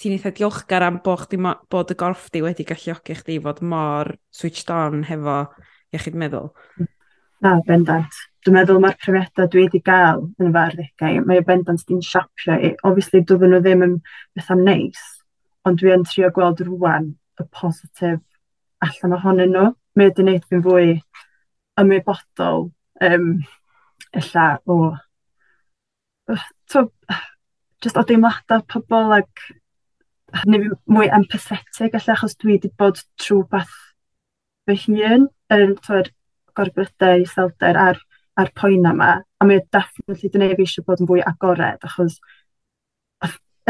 ti'n 0.00 0.14
eitha 0.16 0.32
diolchgar 0.36 0.86
am 0.86 1.00
bod, 1.04 1.26
chdi, 1.26 1.40
bod 1.72 1.92
y 1.92 1.98
gorff 1.98 2.30
di 2.32 2.40
wedi 2.44 2.64
galluogi 2.68 3.18
chdi 3.18 3.36
fod 3.44 3.60
mor 3.66 4.14
switched 4.32 4.72
on 4.72 5.04
hefo 5.10 5.42
iechyd 5.92 6.16
meddwl? 6.16 6.52
Na, 7.44 7.58
bendant. 7.66 8.16
Dwi'n 8.44 8.56
meddwl 8.56 8.80
mae'r 8.80 8.96
profiadau 9.00 9.48
dwi 9.52 9.66
wedi 9.66 9.82
gael 9.84 10.22
yn 10.40 10.48
y 10.48 10.54
farddegau, 10.54 11.20
mae 11.28 11.42
y 11.42 11.44
bendant 11.44 11.84
di'n 11.88 12.00
siapio 12.04 12.56
i. 12.56 12.72
Obviously, 12.88 13.20
doedden 13.28 13.52
nhw 13.52 13.60
ddim 13.64 13.84
yn 13.84 13.98
bethau 14.36 14.60
neis, 14.60 15.00
ond 15.68 15.80
dwi 15.80 15.92
yn 15.92 16.06
trio 16.08 16.30
gweld 16.36 16.62
rwan 16.64 17.10
y 17.40 17.46
positif 17.52 18.22
allan 18.86 19.16
ohonyn 19.18 19.54
nhw. 19.54 19.70
Mae 19.96 20.10
wedi 20.10 20.22
gwneud 20.22 20.46
fi'n 20.48 20.64
fwy 20.64 20.92
ymwybodol 21.80 22.68
um, 23.06 23.30
illa 24.16 24.46
o 24.66 24.76
to, 26.70 26.84
just 27.82 27.98
o 27.98 28.04
deimladau 28.06 28.62
pobl 28.70 29.16
ac 29.18 29.50
neu 30.46 30.62
fi 30.62 30.70
mwy 30.94 31.10
empathetig 31.16 31.96
allai 31.98 32.14
achos 32.14 32.36
dwi 32.38 32.54
wedi 32.54 32.70
bod 32.78 33.00
trwy 33.22 33.42
beth 33.50 33.76
fy 34.68 34.76
hun 34.84 35.26
yn 35.56 35.74
twyd 35.86 36.12
gorbydau, 36.58 37.24
iselder 37.24 37.78
a'r, 37.78 37.98
ar 38.38 38.52
poen 38.58 38.86
yma 38.92 39.12
a 39.40 39.48
mae 39.48 39.62
definitely 39.74 40.30
dyn 40.30 40.44
ni 40.44 40.52
fi 40.54 40.66
eisiau 40.66 40.86
bod 40.86 41.02
yn 41.02 41.10
fwy 41.10 41.24
agored 41.32 41.88
achos 41.88 42.20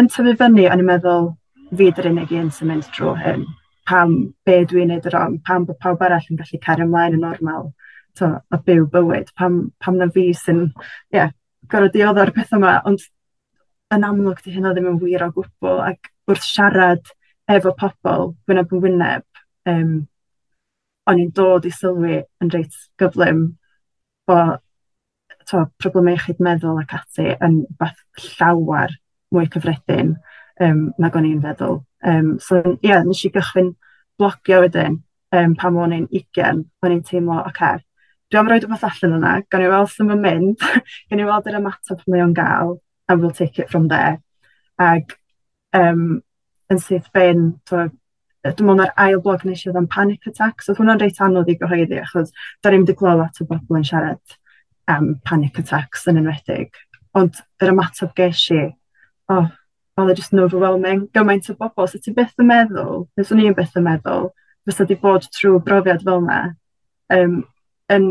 yn 0.00 0.10
tyfu 0.12 0.36
fyny 0.42 0.66
o'n 0.68 0.82
i'n 0.82 0.90
meddwl 0.90 1.32
fi 1.78 1.90
dy'r 1.94 2.10
unig 2.12 2.36
un 2.42 2.52
sy'n 2.54 2.72
mynd 2.72 2.90
drwy 2.96 3.16
hyn 3.24 3.46
pam 3.90 4.16
be 4.46 4.60
dwi'n 4.70 4.92
neud 4.92 5.06
yn 5.08 5.14
wrong, 5.14 5.38
pam 5.46 5.66
bod 5.68 5.78
pawb 5.82 6.02
arall 6.06 6.26
yn 6.30 6.38
gallu 6.40 6.60
cario 6.66 6.86
ymlaen 6.86 7.16
yn 7.18 7.24
normal 7.26 7.70
to, 8.18 8.28
a 8.54 8.58
byw 8.66 8.86
bywyd, 8.92 9.32
pam, 9.38 9.60
pam 9.82 9.98
na 9.98 10.10
fi 10.14 10.30
sy'n 10.36 10.68
yeah, 11.14 11.32
gorau 11.72 11.90
diodd 11.94 12.20
o'r 12.22 12.32
pethau 12.36 12.60
yma, 12.60 12.76
ond 12.86 13.02
yn 13.94 14.06
amlwg 14.06 14.42
di 14.44 14.54
hynna 14.54 14.74
ddim 14.74 14.92
yn 14.92 15.00
wir 15.02 15.26
o 15.26 15.30
gwbl 15.34 15.82
ac 15.88 16.10
wrth 16.30 16.46
siarad 16.46 17.12
efo 17.50 17.74
pobl 17.78 18.32
wyneb 18.48 18.74
yn 18.76 18.84
wyneb, 18.84 19.26
um, 19.72 19.94
o'n 21.10 21.22
i'n 21.24 21.34
dod 21.34 21.66
i 21.66 21.74
sylwi 21.74 22.20
yn 22.42 22.54
reit 22.54 22.76
gyflym 23.00 23.44
bod 24.30 24.60
to, 25.50 25.64
problemau 25.82 26.14
iechyd 26.14 26.42
meddwl 26.46 26.78
ac 26.84 26.94
ati 27.00 27.32
yn 27.42 27.62
beth 27.80 28.26
llawer 28.26 28.94
mwy 29.34 29.48
cyffredin 29.50 30.14
um, 30.62 30.90
nag 31.02 31.16
o'n 31.18 31.26
i'n 31.26 31.42
feddwl. 31.42 31.80
Um, 32.06 32.38
so, 32.40 32.62
ie, 32.64 32.88
yeah, 32.88 33.04
nes 33.04 33.24
i 33.26 33.30
gychwyn 33.34 33.74
blogio 34.20 34.62
wedyn 34.64 35.00
um, 35.36 35.54
pan 35.58 35.78
o'n 35.78 35.94
i'n 35.96 36.08
20, 36.10 36.64
o'n 36.84 36.94
i'n 36.94 37.04
teimlo, 37.06 37.40
oce, 37.42 37.52
okay, 37.52 37.84
dwi 38.30 38.40
am 38.40 38.50
roed 38.50 38.64
rhywbeth 38.64 38.86
allan 38.88 39.16
yna, 39.18 39.34
gan 39.50 39.64
i 39.64 39.70
weld 39.70 39.92
sy'n 39.92 40.10
mynd 40.10 40.24
mynd, 40.24 40.66
gan 41.10 41.22
i 41.22 41.28
weld 41.28 41.48
yr 41.50 41.60
ymateb 41.60 42.02
mae 42.06 42.24
o'n 42.24 42.34
gael, 42.36 42.76
and 43.08 43.22
we'll 43.22 43.36
take 43.36 43.58
it 43.58 43.70
from 43.70 43.88
there. 43.90 44.18
Ag 44.80 45.16
um, 45.76 46.20
yn 46.70 46.82
syth 46.82 47.08
ben, 47.16 47.48
dwi'n 47.70 47.90
meddwl 48.46 48.78
na'r 48.78 48.92
ail 49.04 49.20
blog 49.24 49.42
nes 49.44 49.64
i 49.64 49.70
oedd 49.70 49.80
am 49.80 49.88
panic 49.90 50.28
attacks, 50.30 50.70
oedd 50.70 50.78
hwnna'n 50.80 51.02
reit 51.02 51.18
anodd 51.24 51.50
i 51.50 51.56
gyhoeddi, 51.60 51.98
achos 52.04 52.30
da 52.62 52.70
ni'n 52.70 52.84
mynd 52.84 52.94
i 52.94 52.98
glod 53.00 53.24
at 53.26 53.42
y 53.42 53.48
bobl 53.48 53.80
yn 53.80 53.88
siarad 53.88 54.38
am 54.90 55.10
um, 55.10 55.16
panic 55.26 55.58
attacks 55.60 56.06
yn 56.10 56.22
enwedig. 56.22 56.78
Ond 57.18 57.42
yr 57.62 57.72
ymateb 57.74 58.14
ges 58.18 58.46
i, 58.54 58.62
oh, 59.30 59.50
oedd 59.98 60.12
e 60.12 60.16
just 60.18 60.34
yn 60.34 60.42
overwhelming. 60.44 61.06
Gymaint 61.16 61.50
o 61.50 61.56
bobl, 61.58 61.88
so 61.90 61.98
ti 61.98 62.14
byth 62.16 62.38
yn 62.40 62.50
meddwl, 62.50 63.06
nes 63.18 63.32
o'n 63.32 63.42
i'n 63.42 63.56
byth 63.56 63.78
yn 63.78 63.86
meddwl, 63.86 64.28
fysa 64.68 64.86
di 64.88 64.96
bod 65.00 65.26
trwy 65.34 65.60
brofiad 65.64 66.04
fel 66.06 66.20
yna, 66.22 66.40
um, 67.16 67.40
yn 67.90 68.10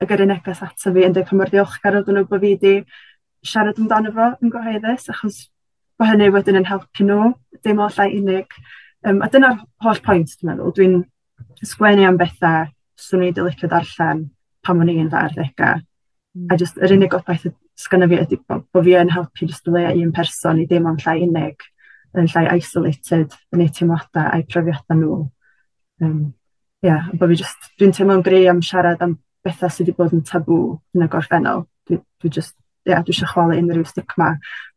y 0.00 0.08
gyrru 0.08 0.26
neges 0.28 0.62
ato 0.64 0.92
fi 0.94 1.06
yn 1.06 1.14
dweud 1.16 1.28
pa 1.28 1.38
mor 1.38 1.52
ddiolchgar 1.52 1.98
oedd 1.98 2.10
nhw 2.12 2.26
bod 2.28 2.42
fi 2.42 2.54
wedi 2.54 2.74
siarad 3.46 3.80
amdano 3.80 4.12
fo 4.16 4.28
yn 4.40 4.52
gyhoeddus, 4.52 5.08
achos 5.12 5.40
bod 6.00 6.10
hynny 6.12 6.30
wedyn 6.32 6.60
yn 6.60 6.68
helpu 6.68 7.06
nhw, 7.06 7.32
dim 7.64 7.80
o 7.80 7.88
llai 7.92 8.10
unig. 8.16 8.56
Um, 9.04 9.22
a 9.24 9.28
dyna'r 9.32 9.60
holl 9.84 10.02
pwynt, 10.04 10.36
dwi'n 10.40 10.52
meddwl. 10.52 10.74
Dwi'n 10.76 10.98
sgwennu 11.64 12.06
am 12.08 12.18
bethau 12.20 12.68
swn 13.00 13.24
i 13.24 13.30
wedi 13.30 13.44
licio 13.44 13.68
darllen 13.72 14.26
pan 14.64 14.80
o'n 14.80 14.92
i'n 14.92 15.12
fawr 15.12 15.32
ddega. 15.36 15.74
Mm. 16.36 16.48
A 16.52 16.58
just 16.60 16.80
yr 16.80 16.94
unig 16.96 17.12
gobaith 17.12 17.48
sgynna 17.80 18.08
fi 18.10 18.20
ydy 18.24 18.38
bod 18.48 18.66
bo 18.74 18.82
fi 18.84 18.96
yn 19.00 19.12
helpu 19.14 19.48
jyst 19.48 19.68
o 19.68 19.74
leia 19.74 19.94
un 19.96 20.12
person 20.16 20.60
i 20.60 20.66
ddim 20.68 20.88
ond 20.90 21.04
llai 21.04 21.20
unig, 21.26 21.64
yn 22.18 22.28
llai 22.32 22.44
isolated 22.58 23.36
yn 23.54 23.64
ei 23.64 23.72
teimladau 23.76 24.28
a'i 24.28 24.46
profiadau 24.50 24.98
nhw. 24.98 25.18
Um, 26.04 26.20
yeah, 26.84 27.08
bod 27.14 27.32
fi 27.32 27.40
jyst, 27.42 27.70
dwi'n 27.80 27.94
teimlo'n 27.96 28.24
greu 28.26 28.48
am 28.50 28.62
siarad 28.64 29.02
am 29.04 29.18
bethau 29.44 29.72
sydd 29.72 29.90
wedi 29.90 29.96
bod 29.98 30.14
yn 30.16 30.24
tabw 30.26 30.60
yn 30.96 31.06
y 31.06 31.10
gorffennol. 31.12 31.66
Dwi, 31.88 32.00
dwi 32.22 32.32
just, 32.36 32.56
yeah, 32.88 33.02
dwi 33.04 33.14
eisiau 33.14 33.32
chwalu 33.32 33.58
unrhyw 33.60 33.86
stigma 33.88 34.34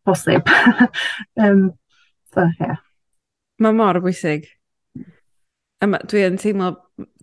posib. 0.07 0.49
um, 1.43 1.71
so, 2.33 2.47
yeah. 2.59 2.79
Mae 3.63 3.75
mor 3.77 3.99
bwysig. 4.03 4.47
Dwi'n 5.83 6.39
teimlo 6.39 6.69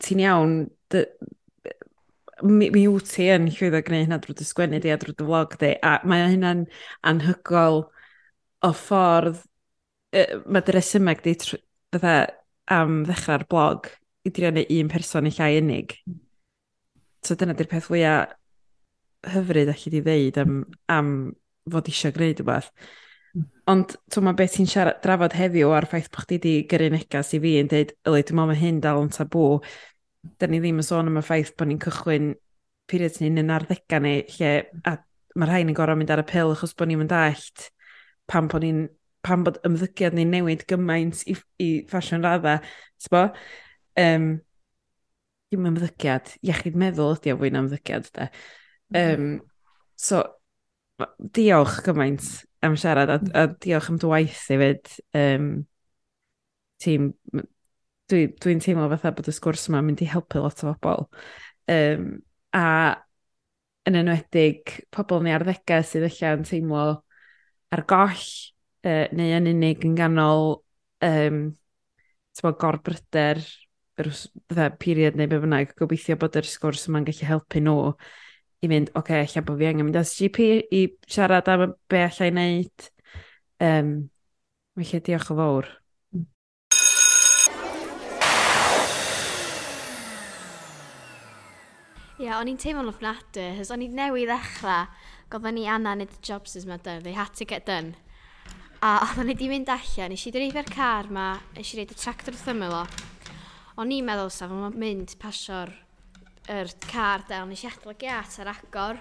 ti'n 0.04 0.20
iawn 0.26 0.54
mi, 2.42 2.70
mi 2.74 2.86
wyt 2.88 3.12
ti 3.12 3.28
yn 3.34 3.48
llwyddo 3.50 3.82
gwneud 3.86 4.06
hynna 4.06 4.18
drwy 4.22 4.36
dy 4.38 4.46
sgwennu 4.48 4.80
di 4.82 4.92
a 4.92 4.98
drwy 5.00 5.14
dy 5.18 5.26
vlog 5.28 5.56
di, 5.60 5.74
a 5.82 5.98
mae 6.08 6.26
hynna'n 6.32 6.66
anhygol 7.10 7.84
o 8.66 8.72
ffordd, 8.76 9.40
e, 10.12 10.26
mae 10.46 10.64
dy 10.66 10.76
resymeg 10.76 11.22
di 11.24 11.36
fatha 11.40 12.16
am 12.70 13.02
ddechrau'r 13.08 13.46
blog 13.50 13.90
i 14.24 14.32
drio 14.34 14.50
neu 14.54 14.66
un 14.80 14.90
person 14.92 15.28
i 15.28 15.34
llai 15.34 15.56
unig. 15.60 15.96
So 17.26 17.36
dyna 17.36 17.56
di'r 17.56 17.68
peth 17.70 17.88
fwyaf 17.88 18.36
hyfryd 19.34 19.68
allu 19.68 19.92
di 19.92 20.00
ddeud 20.04 20.40
am, 20.40 20.58
am 20.88 21.12
fod 21.70 21.88
eisiau 21.90 22.14
gwneud 22.16 22.40
rhywbeth. 22.40 22.70
Ond 23.70 23.94
tw'n 24.10 24.26
ma 24.26 24.32
beth 24.34 24.56
ti'n 24.56 24.68
siarad 24.70 24.98
drafod 25.04 25.36
heddiw 25.38 25.70
ar 25.76 25.86
ffaith 25.90 26.08
bod 26.10 26.24
chdi 26.24 26.38
wedi 26.38 26.54
gyrru 26.70 26.88
negas 26.94 27.34
i 27.36 27.40
fi 27.42 27.52
yn 27.60 27.68
dweud, 27.70 27.92
yli, 28.08 28.22
dwi'n 28.26 28.38
meddwl 28.38 28.50
mae 28.50 28.58
hyn 28.58 28.80
dal 28.82 29.02
yn 29.04 29.12
tabw, 29.14 29.60
da 30.40 30.48
ni 30.48 30.60
ddim 30.60 30.80
yn 30.82 30.86
sôn 30.86 31.08
am 31.10 31.20
y 31.20 31.24
ffaith 31.24 31.52
bod 31.56 31.70
ni'n 31.70 31.80
cychwyn 31.82 32.32
period 32.90 33.20
ni'n 33.22 33.40
yn 33.44 33.52
arddega 33.54 34.00
ni, 34.02 34.14
lle, 34.36 34.52
a 34.84 34.96
mae 35.38 35.48
rhain 35.48 35.68
ni'n 35.68 35.76
gorau 35.78 35.98
mynd 35.98 36.10
ar 36.12 36.22
y 36.24 36.26
pil 36.28 36.54
achos 36.54 36.74
bod 36.76 36.90
ni'n 36.90 37.00
mynd 37.00 37.14
allt 37.16 37.68
pan 38.30 38.50
bod 38.50 38.64
ni'n 38.66 38.86
pan 39.26 39.44
bod 39.46 39.60
ymddygiad 39.66 40.16
ni'n 40.16 40.32
newid 40.34 40.64
gymaint 40.70 41.22
i, 41.28 41.36
i 41.60 41.68
ffasiwn 41.88 42.24
raddau, 42.24 42.60
Sbo? 43.00 43.26
Um, 44.00 44.32
dim 45.52 45.68
ymddygiad, 45.70 46.34
iechyd 46.46 46.76
meddwl 46.80 47.16
ydy 47.16 47.34
o 47.34 47.38
fwy 47.40 47.52
na 47.52 47.64
ymddygiad, 47.64 48.08
da. 48.16 48.28
Um, 48.90 49.00
mm-hmm. 49.00 49.40
so, 50.00 50.22
diolch 51.36 51.80
gymaint 51.86 52.26
am 52.64 52.76
siarad, 52.80 53.12
a, 53.12 53.18
a 53.42 53.46
diolch 53.60 53.90
am 53.92 54.00
dy 54.00 54.10
waith 54.10 54.44
hefyd, 54.52 54.92
um, 55.20 55.50
tîm 56.80 57.10
dwi'n 58.10 58.34
dwi, 58.42 58.56
teimlo 58.64 58.88
fatha 58.92 59.12
bod 59.16 59.30
y 59.30 59.34
sgwrs 59.34 59.68
yma'n 59.70 59.86
mynd 59.86 60.02
i 60.04 60.08
helpu 60.10 60.42
lot 60.42 60.64
o 60.64 60.74
bobl. 60.82 61.06
Um, 61.70 62.10
a 62.56 62.64
yn 63.88 63.98
enwedig 64.02 64.74
pobl 64.94 65.22
neu 65.24 65.36
arddegau 65.36 65.84
sydd 65.86 66.06
eich 66.08 66.20
yn 66.28 66.44
teimlo 66.48 66.84
ar 67.72 67.84
goll 67.88 68.26
uh, 68.84 69.06
neu 69.16 69.36
yn 69.38 69.48
unig 69.54 69.86
yn 69.86 69.96
ganol 69.98 70.60
um, 71.06 71.42
bod, 72.40 72.58
gorbryder 72.60 73.42
bydda 74.00 74.70
period 74.80 75.16
neu 75.18 75.28
be 75.28 75.40
bynnag, 75.42 75.74
gobeithio 75.78 76.16
bod 76.20 76.38
yr 76.40 76.48
sgwrs 76.48 76.86
yma'n 76.88 77.06
gallu 77.08 77.26
helpu 77.28 77.60
nhw 77.60 77.76
i 78.60 78.68
fynd, 78.68 78.90
oce, 78.92 79.00
okay, 79.00 79.28
lle 79.28 79.42
bod 79.44 79.60
fi 79.60 79.68
angen 79.70 79.86
mynd 79.88 79.98
as 80.00 80.14
GP 80.16 80.46
i 80.76 80.80
siarad 81.08 81.48
am 81.48 81.74
be 81.88 82.02
allai 82.04 82.30
wneud. 82.32 82.88
Um, 83.64 83.92
felly 84.76 85.00
diolch 85.04 85.30
yn 85.32 85.40
fawr. 85.40 85.68
yeah, 92.20 92.36
o'n 92.36 92.50
i'n 92.50 92.58
teimlo'n 92.60 92.90
ofnadwy, 92.92 93.46
hys 93.56 93.70
o'n 93.72 93.82
i'n 93.84 93.96
newydd 93.96 94.28
ddechrau, 94.28 94.88
gofyn 95.32 95.56
ni 95.56 95.66
Anna 95.70 95.94
nid 95.96 96.12
y 96.12 96.22
jobs 96.26 96.56
is 96.58 96.66
ma 96.68 96.76
done, 96.76 97.02
they 97.02 97.16
had 97.16 97.32
to 97.38 97.46
get 97.48 97.64
done. 97.64 97.94
A 98.84 98.98
oedden 99.06 99.32
i 99.32 99.36
di 99.36 99.48
mynd 99.48 99.70
allan, 99.72 100.12
nes 100.12 100.26
i 100.28 100.32
dreifio'r 100.34 100.68
car 100.72 101.08
ma, 101.12 101.30
nes 101.56 101.70
i 101.72 101.78
reid 101.78 101.94
y 101.94 101.96
tractor 101.96 102.36
wrth 102.36 102.50
ymwyl 102.52 102.76
o. 102.82 102.82
O'n 103.80 103.94
i'n 103.96 104.04
meddwl 104.04 104.32
saf, 104.34 104.52
o'n 104.52 104.76
mynd 104.80 105.14
pasio'r 105.20 105.72
er 106.50 106.72
car 106.90 107.24
del, 107.28 107.48
nes 107.48 107.64
i 107.64 107.70
adal 107.70 107.94
y 107.94 107.98
giat 108.00 108.36
ar 108.42 108.52
agor. 108.52 109.00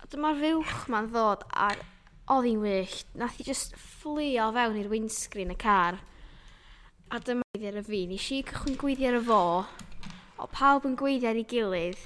A 0.00 0.10
dyma'r 0.10 0.40
fywch 0.40 0.88
ma'n 0.90 1.10
ddod, 1.12 1.44
a 1.54 1.72
oedd 2.34 2.48
hi'n 2.48 2.64
wyllt. 2.64 3.14
Nath 3.18 3.38
i 3.42 3.46
just 3.46 3.76
fflio 3.78 4.48
fewn 4.56 4.80
i'r 4.80 4.90
windscreen 4.90 5.54
y 5.54 5.58
car. 5.60 6.00
A 7.10 7.18
dyma 7.22 7.46
gwyddi 7.54 7.70
ar 7.70 7.80
y 7.82 7.86
fi, 7.86 8.02
nes 8.10 8.26
i 8.34 8.42
cychwyn 8.46 8.78
gwyddi 8.80 9.10
ar 9.10 9.18
y 9.20 9.22
fo 9.26 9.44
o 10.40 10.48
pawb 10.48 10.86
yn 10.88 10.96
gweithio 10.98 11.30
ar 11.30 11.38
ei 11.38 11.46
gilydd. 11.48 12.00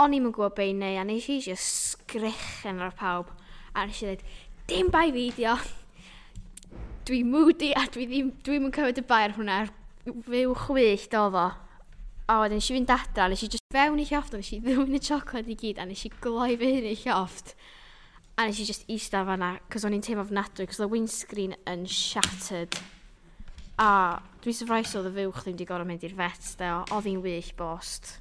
O'n 0.00 0.14
i'n 0.16 0.28
gwybod 0.30 0.54
be 0.56 0.68
i 0.70 0.74
neu, 0.76 0.96
a 1.00 1.04
nes 1.04 1.26
i 1.28 1.38
eisiau 1.38 1.58
sgrechen 1.58 2.80
ar 2.84 2.94
pawb. 2.96 3.32
A 3.74 3.86
nes 3.86 4.00
i 4.00 4.06
ddweud, 4.06 4.22
dim 4.70 4.90
bai 4.94 5.08
fi 5.14 5.26
di 5.36 5.48
o. 5.50 5.56
Dwi 7.08 7.24
moody 7.26 7.72
a 7.74 7.86
dwi 7.90 8.06
ddim, 8.06 8.30
dwi'm 8.46 8.68
yn 8.68 8.76
cymryd 8.76 9.02
y 9.02 9.04
bai 9.08 9.24
ar 9.26 9.34
hwnna. 9.38 9.64
Fyw 10.06 10.54
chwyllt 10.62 11.16
o 11.18 11.24
fo. 11.34 11.48
A 12.30 12.38
wedyn 12.38 12.60
nes 12.60 12.70
i 12.70 12.76
fynd 12.76 12.94
adra, 12.94 13.26
nes 13.26 13.42
i 13.42 13.50
just 13.50 13.66
fewn 13.74 13.98
i 13.98 14.06
llofft, 14.06 14.36
nes 14.38 14.52
i 14.54 14.60
ddwyn 14.62 14.94
y 14.94 15.02
chocolate 15.02 15.50
i 15.50 15.58
gyd, 15.58 15.82
a 15.82 15.88
nes 15.90 16.06
i 16.06 16.12
gloi 16.22 16.54
fy 16.60 16.76
hyn 16.76 16.88
i 16.92 16.94
llofft. 17.02 17.56
A 18.38 18.46
nes 18.46 18.62
i 18.62 18.68
just 18.68 18.86
eista 18.86 19.24
fanna, 19.26 19.56
cos 19.72 19.84
o'n 19.84 19.98
i'n 19.98 20.06
teimlo 20.06 20.28
fnadwy, 20.28 20.68
cos 20.70 20.78
the 20.78 20.88
windscreen 20.88 21.58
yn 21.68 21.82
shattered. 21.90 22.78
A 23.80 24.20
dwi'n 24.44 24.56
surprised 24.56 24.96
oedd 24.98 25.08
y 25.08 25.12
fywch 25.14 25.38
ddim 25.40 25.54
wedi 25.54 25.66
gorau 25.68 25.88
mynd 25.88 26.02
i'r 26.04 26.16
vet, 26.18 26.48
de, 26.60 26.68
oedd 26.92 27.06
hi'n 27.08 27.22
wyllt 27.24 27.54
bost. 27.56 28.18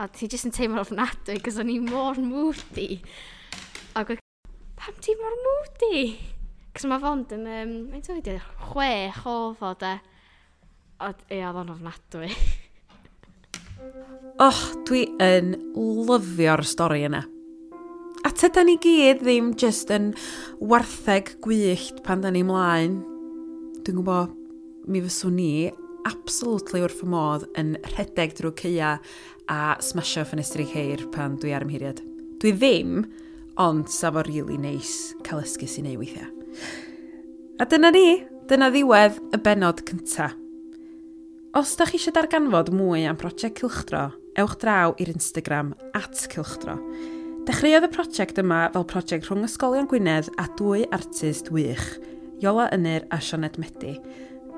A 0.00 0.06
ti 0.08 0.30
jyst 0.32 0.48
yn 0.48 0.54
teimlo 0.56 0.80
ofnadwy, 0.80 1.36
cos 1.44 1.58
o'n 1.60 1.68
i 1.68 1.76
mor 1.82 2.16
moody. 2.24 3.02
A 3.92 4.06
gwe, 4.08 4.16
pam 4.80 4.96
ti 5.04 5.12
mor 5.20 5.36
moody? 5.44 6.06
Cos 6.72 6.88
mae 6.88 7.04
fond 7.04 7.36
yn, 7.36 7.44
um, 7.44 7.76
mae'n 7.92 8.06
dweud, 8.06 8.32
chwech 8.70 9.20
o 9.28 9.36
fo, 9.60 9.74
de. 9.82 9.92
A 11.04 11.12
ia, 11.28 11.50
oedd 11.50 11.62
o'n 11.66 11.76
ofnadwy. 11.76 12.32
Och, 14.48 14.66
dwi 14.88 15.04
yn 15.20 15.52
lyfio'r 15.76 16.64
stori 16.64 17.04
yna. 17.10 17.26
A 18.24 18.32
tyda 18.32 18.64
ni 18.64 18.80
gyd 18.80 19.20
ddim 19.20 19.52
jyst 19.58 19.92
yn 19.92 20.14
wartheg 20.64 21.36
gwyllt 21.44 22.00
pan 22.06 22.24
da 22.24 22.32
ni 22.32 22.46
mlaen. 22.46 23.02
Dwi'n 23.82 23.98
gwybod 23.98 24.38
mi 24.86 25.02
fyswn 25.04 25.36
ni 25.38 25.52
absolutely 26.08 26.82
wrth 26.82 26.98
fy 27.00 27.08
modd 27.10 27.46
yn 27.58 27.76
rhedeg 27.92 28.34
drwy 28.38 28.54
ceia 28.58 28.96
a 29.50 29.60
smasho 29.82 30.24
ffenestri 30.26 30.66
ceir 30.70 31.04
pan 31.14 31.36
dwi 31.40 31.54
ar 31.54 31.66
ymhiriad. 31.66 32.02
Dwi 32.42 32.52
ddim, 32.56 33.02
ond 33.60 33.90
safo 33.92 34.22
rili 34.26 34.42
really 34.42 34.58
neis 34.58 35.12
cael 35.26 35.42
esgus 35.44 35.78
i 35.78 35.84
neu 35.86 35.98
weithiau. 36.00 36.30
A 37.60 37.66
dyna 37.68 37.92
ni, 37.94 38.22
dyna 38.50 38.70
ddiwedd 38.72 39.20
y 39.34 39.42
benod 39.42 39.84
cyntaf. 39.86 40.38
Os 41.52 41.74
da 41.76 41.84
chi 41.84 41.98
eisiau 41.98 42.14
darganfod 42.16 42.70
mwy 42.72 43.04
am 43.04 43.18
prosiect 43.20 43.58
Cylchdro, 43.60 44.06
ewch 44.40 44.54
draw 44.62 44.94
i'r 44.96 45.10
Instagram 45.12 45.74
at 45.92 46.22
Cylchdro. 46.32 46.78
Dechreuodd 47.44 47.84
y 47.84 47.90
prosiect 47.92 48.40
yma 48.40 48.62
fel 48.72 48.86
prosiect 48.88 49.28
rhwng 49.28 49.44
Ysgolion 49.44 49.88
Gwynedd 49.90 50.30
a 50.40 50.46
dwy 50.56 50.86
artist 50.96 51.52
wych, 51.52 51.98
Iola 52.40 52.70
Ynyr 52.72 53.04
a 53.12 53.20
Sionet 53.20 53.60
Medi, 53.60 53.98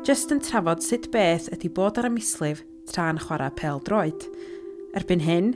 jyst 0.05 0.33
yn 0.35 0.41
trafod 0.45 0.83
sut 0.85 1.07
beth 1.15 1.47
ydy 1.55 1.71
bod 1.73 1.97
ar 1.97 2.11
y 2.11 2.13
mislif 2.13 2.59
tra'n 2.91 3.17
chwarae 3.23 3.49
pel 3.57 3.79
droed. 3.87 4.27
Erbyn 4.99 5.23
hyn, 5.25 5.47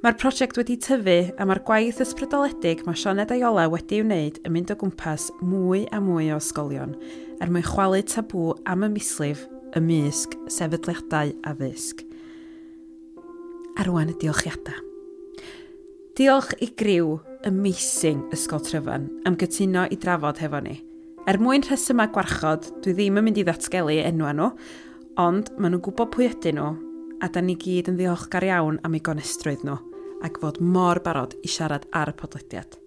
mae'r 0.00 0.16
prosiect 0.16 0.56
wedi 0.56 0.78
tyfu 0.80 1.16
a 1.36 1.44
mae'r 1.44 1.60
gwaith 1.68 2.00
ysbrydoledig 2.00 2.86
mae 2.86 2.96
Sioned 2.96 3.34
Aiola 3.34 3.66
wedi 3.68 4.00
wneud 4.00 4.40
yn 4.48 4.54
mynd 4.54 4.72
o 4.72 4.78
gwmpas 4.80 5.28
mwy 5.44 5.84
a 5.92 6.00
mwy 6.00 6.30
o 6.32 6.40
ysgolion, 6.40 6.96
er 7.36 7.52
mwyn 7.52 7.68
chwalu 7.68 8.00
tabw 8.08 8.54
am 8.64 8.88
y 8.88 8.92
mislif, 8.96 9.44
ymysg, 9.76 10.38
sefydliadau 10.56 11.36
a 11.44 11.56
ddysg. 11.60 12.00
Arwan 13.84 14.14
y 14.14 14.18
diolchiadau. 14.24 14.80
Diolch 16.16 16.56
i 16.64 16.72
griw 16.80 17.18
amazing 17.46 18.24
Ysgol 18.32 18.64
Tryfan 18.64 19.10
am 19.28 19.36
gytuno 19.36 19.84
i 19.92 20.00
drafod 20.00 20.40
hefo 20.40 20.64
ni. 20.64 20.80
Er 21.28 21.36
mwyn 21.36 21.60
rhesymau 21.60 22.08
gwarchod, 22.08 22.70
dwi 22.80 22.94
ddim 22.96 23.18
yn 23.20 23.26
mynd 23.26 23.36
i 23.36 23.42
ddatgelu 23.44 23.98
enwa 24.00 24.30
nhw, 24.32 24.46
ond 25.20 25.50
maen 25.58 25.74
nhw'n 25.74 25.82
gwybod 25.84 26.08
pwy 26.14 26.30
ydyn 26.30 26.56
nhw, 26.56 26.70
a 27.20 27.28
da 27.28 27.42
ni 27.44 27.52
gyd 27.60 27.90
yn 27.92 27.98
ddiolchgar 27.98 28.46
iawn 28.46 28.78
am 28.88 28.96
eu 28.96 29.02
gonestrwydd 29.04 29.66
nhw, 29.68 29.76
ac 30.24 30.40
fod 30.40 30.62
mor 30.64 31.02
barod 31.04 31.36
i 31.44 31.52
siarad 31.52 31.84
ar 31.92 32.14
y 32.14 32.16
podlediad. 32.16 32.80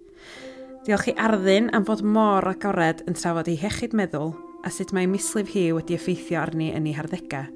Diolch 0.82 1.12
i 1.12 1.16
Arddyn 1.22 1.70
am 1.70 1.86
fod 1.86 2.02
mor 2.02 2.50
agored 2.50 3.06
yn 3.06 3.14
trafod 3.14 3.46
ei 3.46 3.60
hechyd 3.62 3.94
meddwl 3.94 4.34
a 4.66 4.74
sut 4.74 4.90
mae 4.90 5.06
mislif 5.06 5.54
hi 5.54 5.68
wedi 5.78 5.94
effeithio 5.94 6.42
arni 6.42 6.72
yn 6.74 6.90
ei 6.90 6.98
harddegau, 6.98 7.46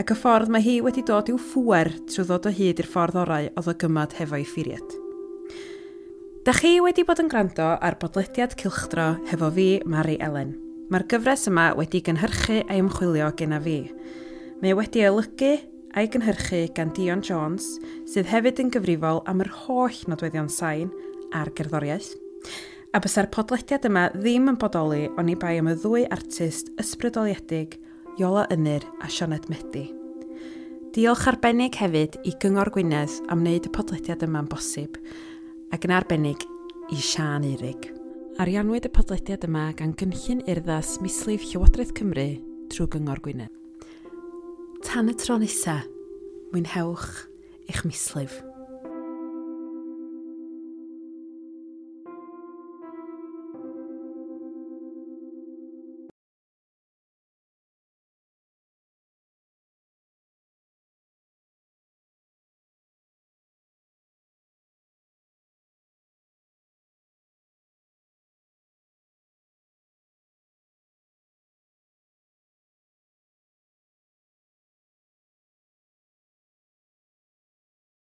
ac 0.00 0.16
y 0.16 0.22
ffordd 0.24 0.48
mae 0.48 0.64
hi 0.64 0.78
wedi 0.86 1.04
dod 1.04 1.28
i'w 1.28 1.36
ffwer 1.36 1.92
trwy 2.08 2.24
ddod 2.24 2.48
o 2.48 2.58
hyd 2.62 2.80
i'r 2.80 2.94
ffordd 2.94 3.20
orau 3.26 3.52
oedd 3.52 3.68
o 3.68 3.82
gymad 3.84 4.16
hefo'i 4.16 4.48
ffuriad. 4.48 5.02
Da 6.46 6.52
chi 6.54 6.76
wedi 6.78 7.02
bod 7.02 7.18
yn 7.18 7.26
gwrando 7.26 7.72
ar 7.82 7.96
bodlediad 7.98 8.52
cilchdro 8.54 9.06
hefo 9.26 9.48
fi, 9.56 9.80
Mari 9.82 10.12
Elen. 10.22 10.52
Mae'r 10.94 11.02
gyfres 11.10 11.48
yma 11.50 11.64
wedi 11.74 11.98
gynhyrchu 12.06 12.60
a 12.62 12.76
ymchwilio 12.78 13.32
gyda 13.40 13.58
fi. 13.64 13.80
Mae 14.60 14.76
wedi 14.78 15.02
olygu 15.08 15.50
a'i 15.98 16.06
gynhyrchu 16.14 16.60
gan 16.78 16.94
Dion 16.94 17.26
Jones, 17.26 17.66
sydd 18.06 18.30
hefyd 18.30 18.62
yn 18.62 18.70
gyfrifol 18.70 19.24
am 19.26 19.42
yr 19.42 19.50
holl 19.64 19.98
nodweddion 20.06 20.46
sain 20.46 20.94
a'r 21.34 21.50
gerddoriaeth. 21.58 22.14
A 22.94 23.02
bysa'r 23.02 23.32
podlediad 23.34 23.90
yma 23.90 24.06
ddim 24.14 24.46
yn 24.54 24.62
bodoli 24.62 25.08
o'n 25.18 25.34
i 25.34 25.34
bai 25.34 25.56
am 25.58 25.74
y 25.74 25.74
ddwy 25.74 26.06
artist 26.14 26.70
ysbrydoliedig, 26.78 27.80
Iola 28.22 28.46
Ynyr 28.54 28.86
a 29.02 29.10
Sioned 29.10 29.50
Medi. 29.50 29.88
Diolch 30.94 31.26
arbennig 31.26 31.74
hefyd 31.82 32.22
i 32.22 32.38
Gyngor 32.38 32.70
Gwynedd 32.70 33.18
am 33.26 33.42
wneud 33.42 33.66
y 33.66 33.74
podlediad 33.74 34.22
yma'n 34.30 34.46
bosib, 34.46 34.94
ac 35.74 35.86
yn 35.86 35.94
arbennig 35.96 36.44
i 36.94 36.98
Sian 37.02 37.44
Eirig. 37.46 37.88
Arianwyd 38.42 38.86
y 38.86 38.90
podlediad 38.94 39.46
yma 39.48 39.70
gan 39.78 39.94
gynllun 39.98 40.44
urddas 40.46 40.96
Mislif 41.02 41.46
Llywodraeth 41.48 41.94
Cymru 41.96 42.26
trwy 42.70 42.86
Gyngor 42.92 43.22
Gwynedd. 43.24 43.50
Tan 44.86 45.10
y 45.10 45.16
tro 45.18 45.38
nesaf, 45.42 45.88
mwynhewch 46.52 47.24
eich 47.66 47.82
mislif. 47.88 48.38